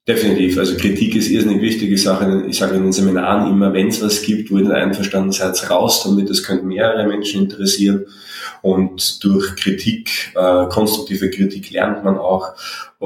[0.08, 0.58] Definitiv.
[0.58, 2.44] Also Kritik ist irrsinnig wichtige Sache.
[2.48, 5.70] Ich sage in den Seminaren immer, wenn es was gibt, wo ihr nicht einverstanden seid,
[5.70, 6.30] raus damit.
[6.30, 8.06] Das könnte mehrere Menschen interessieren.
[8.62, 12.54] Und durch Kritik, äh, konstruktive Kritik lernt man auch.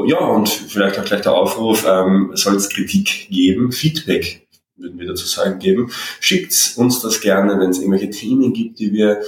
[0.07, 4.45] Ja, und vielleicht auch gleich der Aufruf, ähm, soll es Kritik geben, Feedback
[4.77, 5.91] würden wir dazu sagen geben.
[6.21, 9.21] Schickt uns das gerne, wenn es irgendwelche Themen gibt, die wir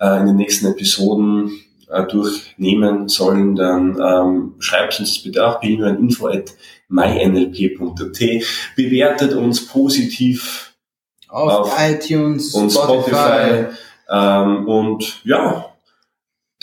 [0.00, 1.50] äh, in den nächsten Episoden
[1.88, 6.54] äh, durchnehmen sollen, dann ähm, schreibt uns das bitte auch per E-Mail info at
[6.92, 8.44] mynlp.at.
[8.76, 10.74] Bewertet uns positiv
[11.28, 13.10] auf, auf iTunes und Spotify.
[13.10, 13.66] Spotify.
[14.10, 15.72] Ähm, und ja,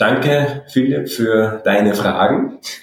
[0.00, 2.58] Danke, Philipp, für deine Fragen.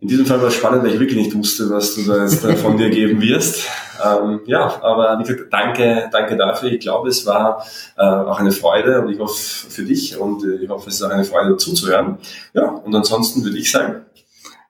[0.00, 2.44] In diesem Fall war es spannend, weil ich wirklich nicht wusste, was du da jetzt
[2.60, 3.66] von dir geben wirst.
[4.04, 6.72] Ähm, ja, aber wie gesagt, danke, danke dafür.
[6.72, 7.64] Ich glaube, es war
[7.96, 9.34] äh, auch eine Freude und ich hoffe
[9.70, 12.18] für dich und äh, ich hoffe, es ist auch eine Freude zuzuhören.
[12.52, 14.02] Ja, und ansonsten würde ich sagen.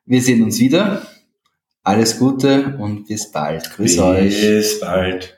[0.07, 1.03] Wir sehen uns wieder.
[1.83, 3.71] Alles Gute und bis bald.
[3.71, 4.41] Grüß bis euch.
[4.41, 5.35] Bis bald.